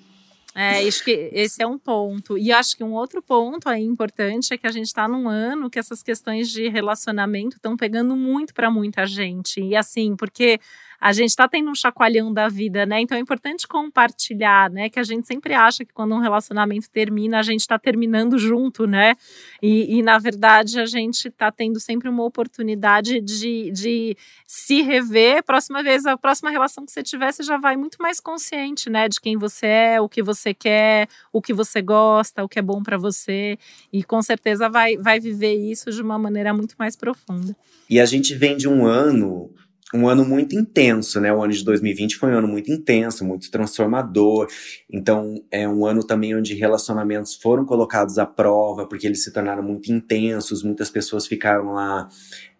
[0.56, 2.38] É, acho que esse é um ponto.
[2.38, 5.68] E acho que um outro ponto aí importante é que a gente está num ano
[5.68, 9.60] que essas questões de relacionamento estão pegando muito para muita gente.
[9.60, 10.60] E assim, porque
[11.04, 12.98] a gente está tendo um chacoalhão da vida, né?
[12.98, 14.88] Então é importante compartilhar, né?
[14.88, 18.86] Que a gente sempre acha que quando um relacionamento termina, a gente está terminando junto,
[18.86, 19.14] né?
[19.60, 25.44] E, e, na verdade a gente está tendo sempre uma oportunidade de, de se rever.
[25.44, 29.06] Próxima vez, a próxima relação que você tiver, você já vai muito mais consciente, né?
[29.06, 32.62] De quem você é, o que você quer, o que você gosta, o que é
[32.62, 33.58] bom para você.
[33.92, 37.54] E com certeza vai, vai viver isso de uma maneira muito mais profunda.
[37.90, 39.52] E a gente vem de um ano
[39.94, 41.32] um ano muito intenso, né?
[41.32, 44.48] O ano de 2020 foi um ano muito intenso, muito transformador.
[44.92, 49.62] Então, é um ano também onde relacionamentos foram colocados à prova, porque eles se tornaram
[49.62, 52.08] muito intensos, muitas pessoas ficaram lá.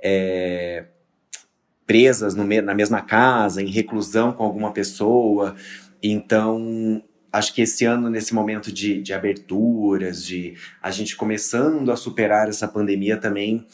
[0.01, 0.87] É,
[1.87, 5.55] presas no, na mesma casa, em reclusão com alguma pessoa.
[6.03, 11.97] Então, acho que esse ano, nesse momento de, de aberturas, de a gente começando a
[11.97, 13.67] superar essa pandemia também,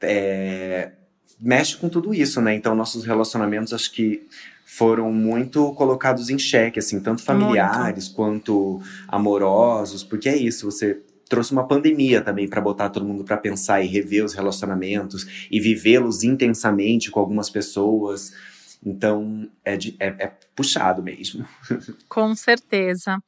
[0.00, 0.92] é,
[1.40, 2.54] mexe com tudo isso, né?
[2.54, 4.26] Então, nossos relacionamentos, acho que
[4.64, 8.16] foram muito colocados em xeque, assim, tanto familiares muito.
[8.16, 13.36] quanto amorosos, porque é isso, você trouxe uma pandemia também para botar todo mundo para
[13.36, 18.32] pensar e rever os relacionamentos e vivê-los intensamente com algumas pessoas.
[18.84, 21.46] Então, é, de, é, é puxado mesmo.
[22.08, 23.18] Com certeza.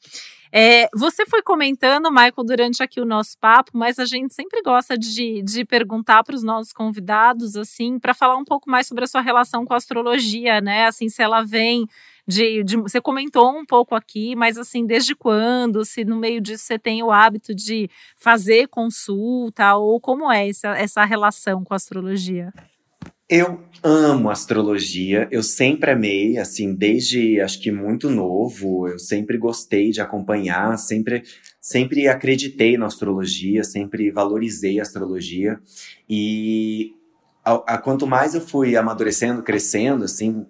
[0.52, 4.98] É, você foi comentando, Michael, durante aqui o nosso papo, mas a gente sempre gosta
[4.98, 9.06] de, de perguntar para os nossos convidados, assim, para falar um pouco mais sobre a
[9.06, 10.86] sua relação com a astrologia, né?
[10.86, 11.86] Assim, se ela vem
[12.26, 15.84] de, de, você comentou um pouco aqui, mas assim, desde quando?
[15.84, 20.70] Se no meio disso você tem o hábito de fazer consulta, ou como é essa,
[20.70, 22.52] essa relação com a astrologia?
[23.32, 29.92] Eu amo astrologia, eu sempre amei, assim, desde acho que muito novo, eu sempre gostei
[29.92, 31.22] de acompanhar, sempre,
[31.60, 35.60] sempre acreditei na astrologia, sempre valorizei a astrologia.
[36.08, 36.92] E
[37.44, 40.44] a, a, quanto mais eu fui amadurecendo, crescendo, assim,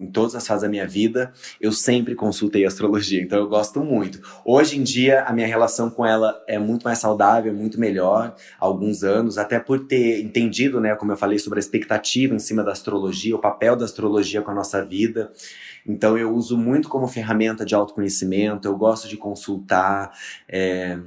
[0.00, 4.20] em todas as fases da minha vida, eu sempre consultei astrologia, então eu gosto muito.
[4.44, 8.64] Hoje em dia, a minha relação com ela é muito mais saudável, muito melhor, há
[8.64, 12.62] alguns anos, até por ter entendido, né, como eu falei, sobre a expectativa em cima
[12.62, 15.30] da astrologia, o papel da astrologia com a nossa vida.
[15.86, 20.12] Então eu uso muito como ferramenta de autoconhecimento, eu gosto de consultar.
[20.48, 20.98] É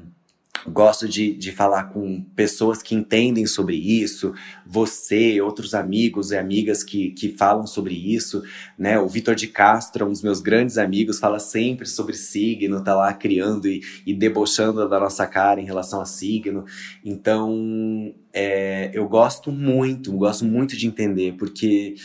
[0.67, 4.33] Gosto de, de falar com pessoas que entendem sobre isso,
[4.65, 8.43] você, outros amigos e amigas que, que falam sobre isso,
[8.77, 8.99] né?
[8.99, 13.13] O Vitor de Castro, um dos meus grandes amigos, fala sempre sobre signo, tá lá
[13.13, 16.65] criando e, e debochando da nossa cara em relação a signo.
[17.05, 21.95] Então, é, eu gosto muito, gosto muito de entender, porque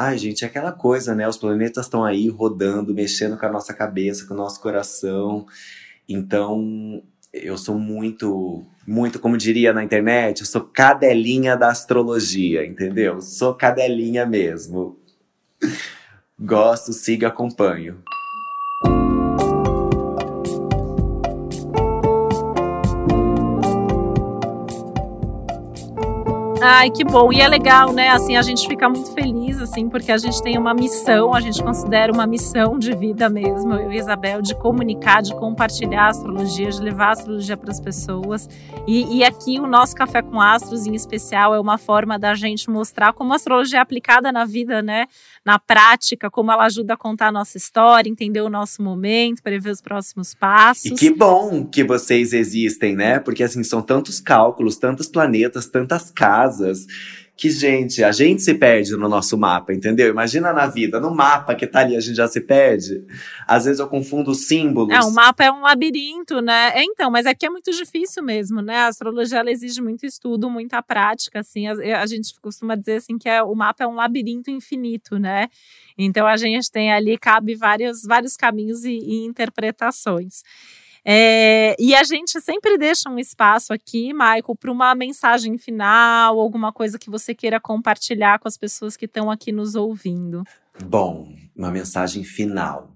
[0.00, 1.26] Ai, gente, é aquela coisa, né?
[1.26, 5.44] Os planetas estão aí rodando, mexendo com a nossa cabeça, com o nosso coração.
[6.08, 7.02] Então,
[7.42, 13.20] eu sou muito, muito, como diria na internet, eu sou cadelinha da astrologia, entendeu?
[13.20, 14.98] Sou cadelinha mesmo.
[16.38, 18.02] Gosto, sigo, acompanho.
[26.60, 27.32] Ai, que bom.
[27.32, 28.10] E é legal, né?
[28.10, 31.62] Assim, a gente fica muito feliz, assim, porque a gente tem uma missão, a gente
[31.62, 36.70] considera uma missão de vida mesmo, eu e Isabel, de comunicar, de compartilhar a astrologia,
[36.70, 38.48] de levar a astrologia para as pessoas.
[38.86, 42.70] E, e, aqui o nosso Café com Astros, em especial, é uma forma da gente
[42.70, 45.06] mostrar como a astrologia é aplicada na vida, né?
[45.44, 49.70] Na prática, como ela ajuda a contar a nossa história, entender o nosso momento, prever
[49.70, 50.86] os próximos passos.
[50.86, 53.18] E que bom que vocês existem, né?
[53.18, 56.86] Porque, assim, são tantos cálculos, tantos planetas, tantas casas casas
[57.38, 60.08] que, gente, a gente se perde no nosso mapa, entendeu?
[60.10, 63.06] Imagina na vida, no mapa que tá ali, a gente já se perde.
[63.46, 64.92] Às vezes eu confundo símbolos.
[64.92, 66.72] É, o mapa é um labirinto, né?
[66.74, 68.78] É, então, mas aqui é muito difícil mesmo, né?
[68.78, 71.68] A astrologia, ela exige muito estudo, muita prática, assim.
[71.68, 75.46] A, a gente costuma dizer, assim, que é, o mapa é um labirinto infinito, né?
[75.96, 80.42] Então, a gente tem ali, cabe vários, vários caminhos e, e interpretações.
[81.10, 86.70] É, e a gente sempre deixa um espaço aqui, Michael, para uma mensagem final, alguma
[86.70, 90.44] coisa que você queira compartilhar com as pessoas que estão aqui nos ouvindo.
[90.84, 92.94] Bom, uma mensagem final.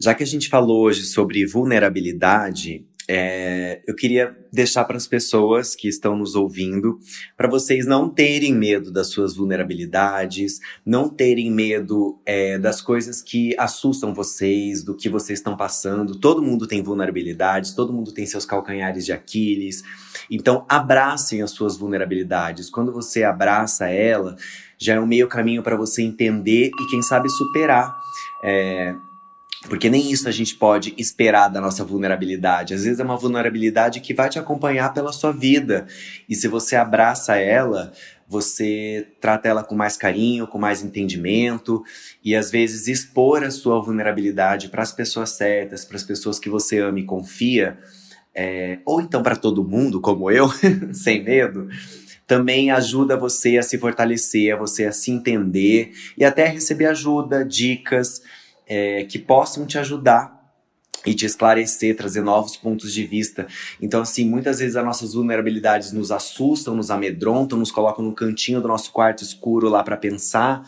[0.00, 5.74] Já que a gente falou hoje sobre vulnerabilidade, é, eu queria deixar para as pessoas
[5.74, 6.96] que estão nos ouvindo,
[7.36, 13.52] para vocês não terem medo das suas vulnerabilidades, não terem medo é, das coisas que
[13.58, 16.20] assustam vocês, do que vocês estão passando.
[16.20, 19.82] Todo mundo tem vulnerabilidades, todo mundo tem seus calcanhares de Aquiles.
[20.30, 22.70] Então, abracem as suas vulnerabilidades.
[22.70, 24.36] Quando você abraça ela,
[24.78, 27.92] já é um meio caminho para você entender e, quem sabe, superar.
[28.44, 28.94] É,
[29.68, 32.72] porque nem isso a gente pode esperar da nossa vulnerabilidade.
[32.72, 35.86] Às vezes é uma vulnerabilidade que vai te acompanhar pela sua vida.
[36.28, 37.92] E se você abraça ela,
[38.26, 41.82] você trata ela com mais carinho, com mais entendimento
[42.24, 46.48] e às vezes expor a sua vulnerabilidade para as pessoas certas, para as pessoas que
[46.48, 47.78] você ama e confia,
[48.34, 50.48] é, ou então para todo mundo, como eu,
[50.94, 51.68] sem medo,
[52.26, 57.44] também ajuda você a se fortalecer, a você a se entender e até receber ajuda,
[57.44, 58.22] dicas
[58.70, 60.38] é, que possam te ajudar
[61.04, 63.48] e te esclarecer, trazer novos pontos de vista.
[63.80, 68.60] Então, assim, muitas vezes as nossas vulnerabilidades nos assustam, nos amedrontam, nos colocam no cantinho
[68.60, 70.62] do nosso quarto escuro lá para pensar,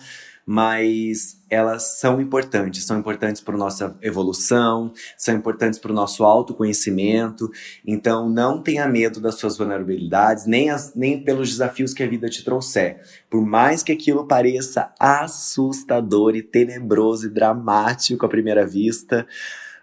[0.46, 7.50] mas elas são importantes, são importantes para nossa evolução, são importantes para o nosso autoconhecimento.
[7.86, 12.28] Então, não tenha medo das suas vulnerabilidades, nem, as, nem pelos desafios que a vida
[12.28, 13.00] te trouxer.
[13.30, 19.26] Por mais que aquilo pareça assustador e tenebroso e dramático à primeira vista,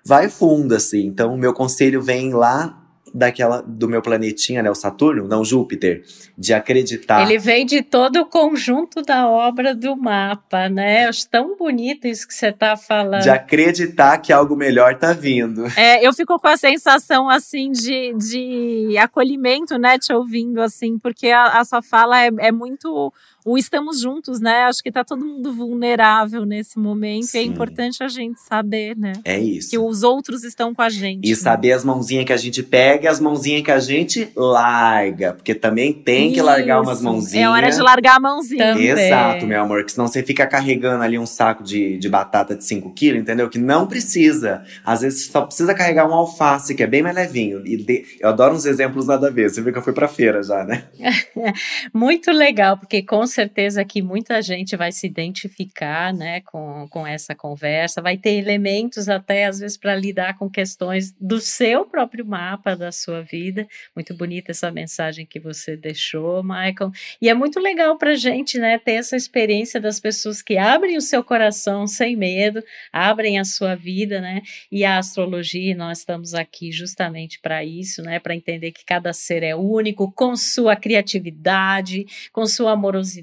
[0.04, 1.06] vai fundo, assim.
[1.06, 2.79] Então, o meu conselho vem lá
[3.14, 6.04] daquela do meu planetinha, né, o Saturno, não Júpiter,
[6.38, 7.22] de acreditar.
[7.22, 11.08] Ele vem de todo o conjunto da obra do mapa, né?
[11.08, 13.22] Acho tão bonito isso que você está falando.
[13.22, 15.66] De acreditar que algo melhor está vindo.
[15.76, 21.28] É, eu fico com a sensação assim de, de acolhimento, né, te ouvindo assim, porque
[21.30, 23.14] a, a sua fala é, é muito
[23.52, 24.66] o estamos juntos, né?
[24.66, 27.26] Acho que tá todo mundo vulnerável nesse momento.
[27.26, 27.38] Sim.
[27.38, 29.14] E é importante a gente saber, né?
[29.26, 29.72] É isso.
[29.72, 31.26] Que os outros estão com a gente.
[31.26, 31.36] E né?
[31.36, 35.34] saber as mãozinhas que a gente pega e as mãozinhas que a gente larga.
[35.34, 37.04] Porque também tem que largar umas Isso.
[37.06, 37.46] mãozinhas.
[37.46, 38.74] É hora de largar a mãozinha.
[38.74, 38.88] Também.
[38.90, 39.84] Exato, meu amor.
[39.84, 43.50] Que senão você fica carregando ali um saco de, de batata de 5 quilos, entendeu?
[43.50, 44.64] Que não precisa.
[44.86, 47.66] Às vezes só precisa carregar um alface, que é bem mais levinho.
[47.66, 49.50] E de- eu adoro uns exemplos nada a ver.
[49.50, 50.84] Você viu que eu fui pra feira já, né?
[51.92, 53.39] Muito legal, porque com certeza
[53.86, 59.46] que muita gente vai se identificar né, com, com essa conversa, vai ter elementos até
[59.46, 63.68] às vezes para lidar com questões do seu próprio mapa da sua vida.
[63.96, 66.92] Muito bonita essa mensagem que você deixou, Michael.
[67.22, 70.98] E é muito legal para a gente né, ter essa experiência das pessoas que abrem
[70.98, 74.42] o seu coração sem medo, abrem a sua vida, né?
[74.72, 78.20] E a astrologia, nós estamos aqui justamente para isso, né?
[78.20, 83.19] Para entender que cada ser é único, com sua criatividade, com sua amorosidade,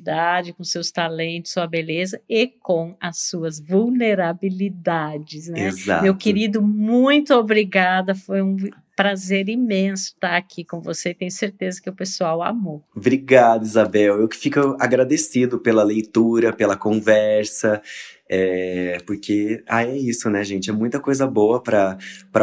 [0.57, 5.67] com seus talentos, sua beleza e com as suas vulnerabilidades, né?
[5.67, 6.03] Exato.
[6.03, 8.15] Meu querido, muito obrigada.
[8.15, 8.57] Foi um
[8.97, 11.13] prazer imenso estar aqui com você.
[11.13, 12.83] Tenho certeza que o pessoal amou.
[12.97, 14.19] Obrigado, Isabel.
[14.21, 17.83] Eu que fico agradecido pela leitura, pela conversa.
[18.29, 20.71] É, porque ah, é isso, né, gente?
[20.71, 21.97] É muita coisa boa pra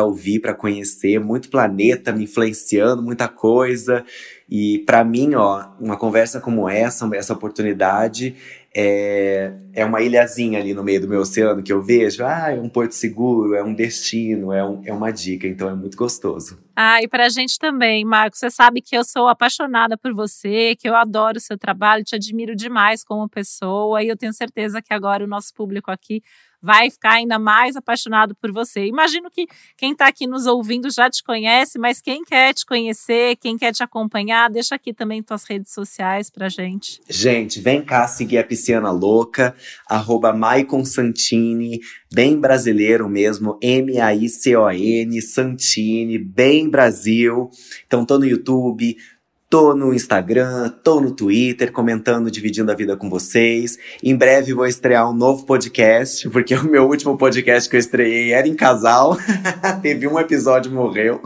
[0.04, 4.06] ouvir, pra conhecer, muito planeta me influenciando, muita coisa.
[4.50, 8.36] E pra mim, ó, uma conversa como essa, essa oportunidade,
[8.76, 12.24] é, é uma ilhazinha ali no meio do meu oceano que eu vejo.
[12.26, 15.48] Ah, é um porto seguro, é um destino, é, um- é uma dica.
[15.48, 16.58] Então é muito gostoso.
[16.76, 20.90] Ah, e pra gente também, Marcos, você sabe que eu sou apaixonada por você, que
[20.90, 24.94] eu adoro o seu trabalho, te admiro demais como pessoa, e eu tenho certeza que
[24.94, 26.24] agora o nosso público aqui
[26.64, 28.86] vai ficar ainda mais apaixonado por você.
[28.86, 29.46] Imagino que
[29.76, 33.74] quem está aqui nos ouvindo já te conhece, mas quem quer te conhecer, quem quer
[33.74, 37.02] te acompanhar, deixa aqui também tuas redes sociais pra gente.
[37.10, 39.54] Gente, vem cá seguir a Pisciana Louca,
[39.90, 41.82] arroba Maicon Santini,
[42.14, 47.50] bem brasileiro mesmo, M-A-I-C-O-N, Santini, bem Brasil.
[47.86, 48.96] Então tô no YouTube,
[49.54, 53.78] tô no Instagram, tô no Twitter, comentando, dividindo a vida com vocês.
[54.02, 58.34] Em breve vou estrear um novo podcast, porque o meu último podcast que eu estreiei
[58.34, 59.16] era em casal.
[59.84, 61.22] Teve um episódio morreu.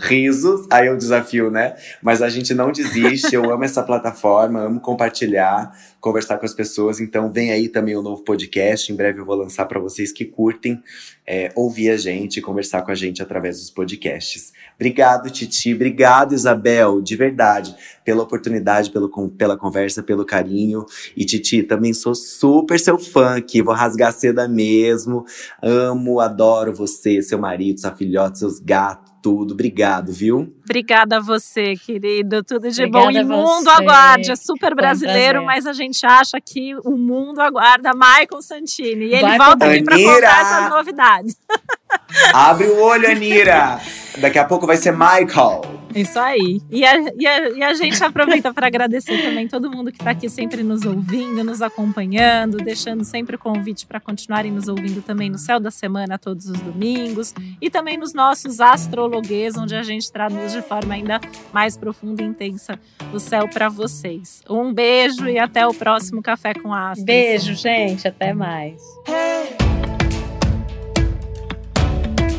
[0.00, 1.76] Risos, aí o desafio, né?
[2.02, 5.70] Mas a gente não desiste, eu amo essa plataforma, amo compartilhar,
[6.00, 6.98] conversar com as pessoas.
[6.98, 8.92] Então vem aí também o novo podcast.
[8.92, 10.82] Em breve eu vou lançar para vocês que curtem
[11.30, 14.50] é, ouvir a gente, conversar com a gente através dos podcasts.
[14.76, 15.74] Obrigado, Titi.
[15.74, 20.86] Obrigado, Isabel, de verdade, pela oportunidade, pelo, pela conversa, pelo carinho.
[21.14, 25.26] E, Titi, também sou super seu fã aqui, vou rasgar seda mesmo.
[25.62, 29.52] Amo, adoro você, seu marido, sua filhote, seus gatos, tudo.
[29.52, 30.57] Obrigado, viu?
[30.68, 32.44] Obrigada a você, querido.
[32.44, 33.18] Tudo de Obrigada bom.
[33.18, 34.30] E mundo aguarde.
[34.30, 35.46] É super um brasileiro, prazer.
[35.46, 39.06] mas a gente acha que o mundo aguarda Michael Santini.
[39.06, 41.36] E ele Vai volta aqui para contar essas novidades.
[42.34, 43.80] Abre o olho, Anira!
[44.18, 45.62] Daqui a pouco vai ser Michael.
[45.94, 46.60] Isso aí.
[46.70, 50.10] E a, e a, e a gente aproveita para agradecer também todo mundo que está
[50.10, 55.30] aqui sempre nos ouvindo, nos acompanhando, deixando sempre o convite para continuarem nos ouvindo também
[55.30, 60.10] no Céu da Semana todos os domingos e também nos nossos astrologuês, onde a gente
[60.10, 61.20] traduz de forma ainda
[61.52, 62.78] mais profunda e intensa
[63.12, 64.42] o céu para vocês.
[64.50, 67.04] Um beijo e até o próximo Café com Astros.
[67.04, 68.08] Beijo, gente.
[68.08, 68.82] Até mais.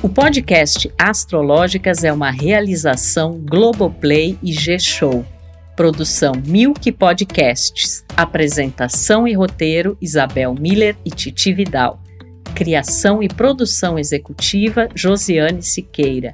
[0.03, 5.25] O podcast Astrológicas é uma realização Globoplay e G-Show.
[5.75, 8.05] Produção Milk Podcasts.
[8.17, 12.01] Apresentação e roteiro Isabel Miller e Titi Vidal.
[12.53, 16.33] Criação e produção executiva Josiane Siqueira.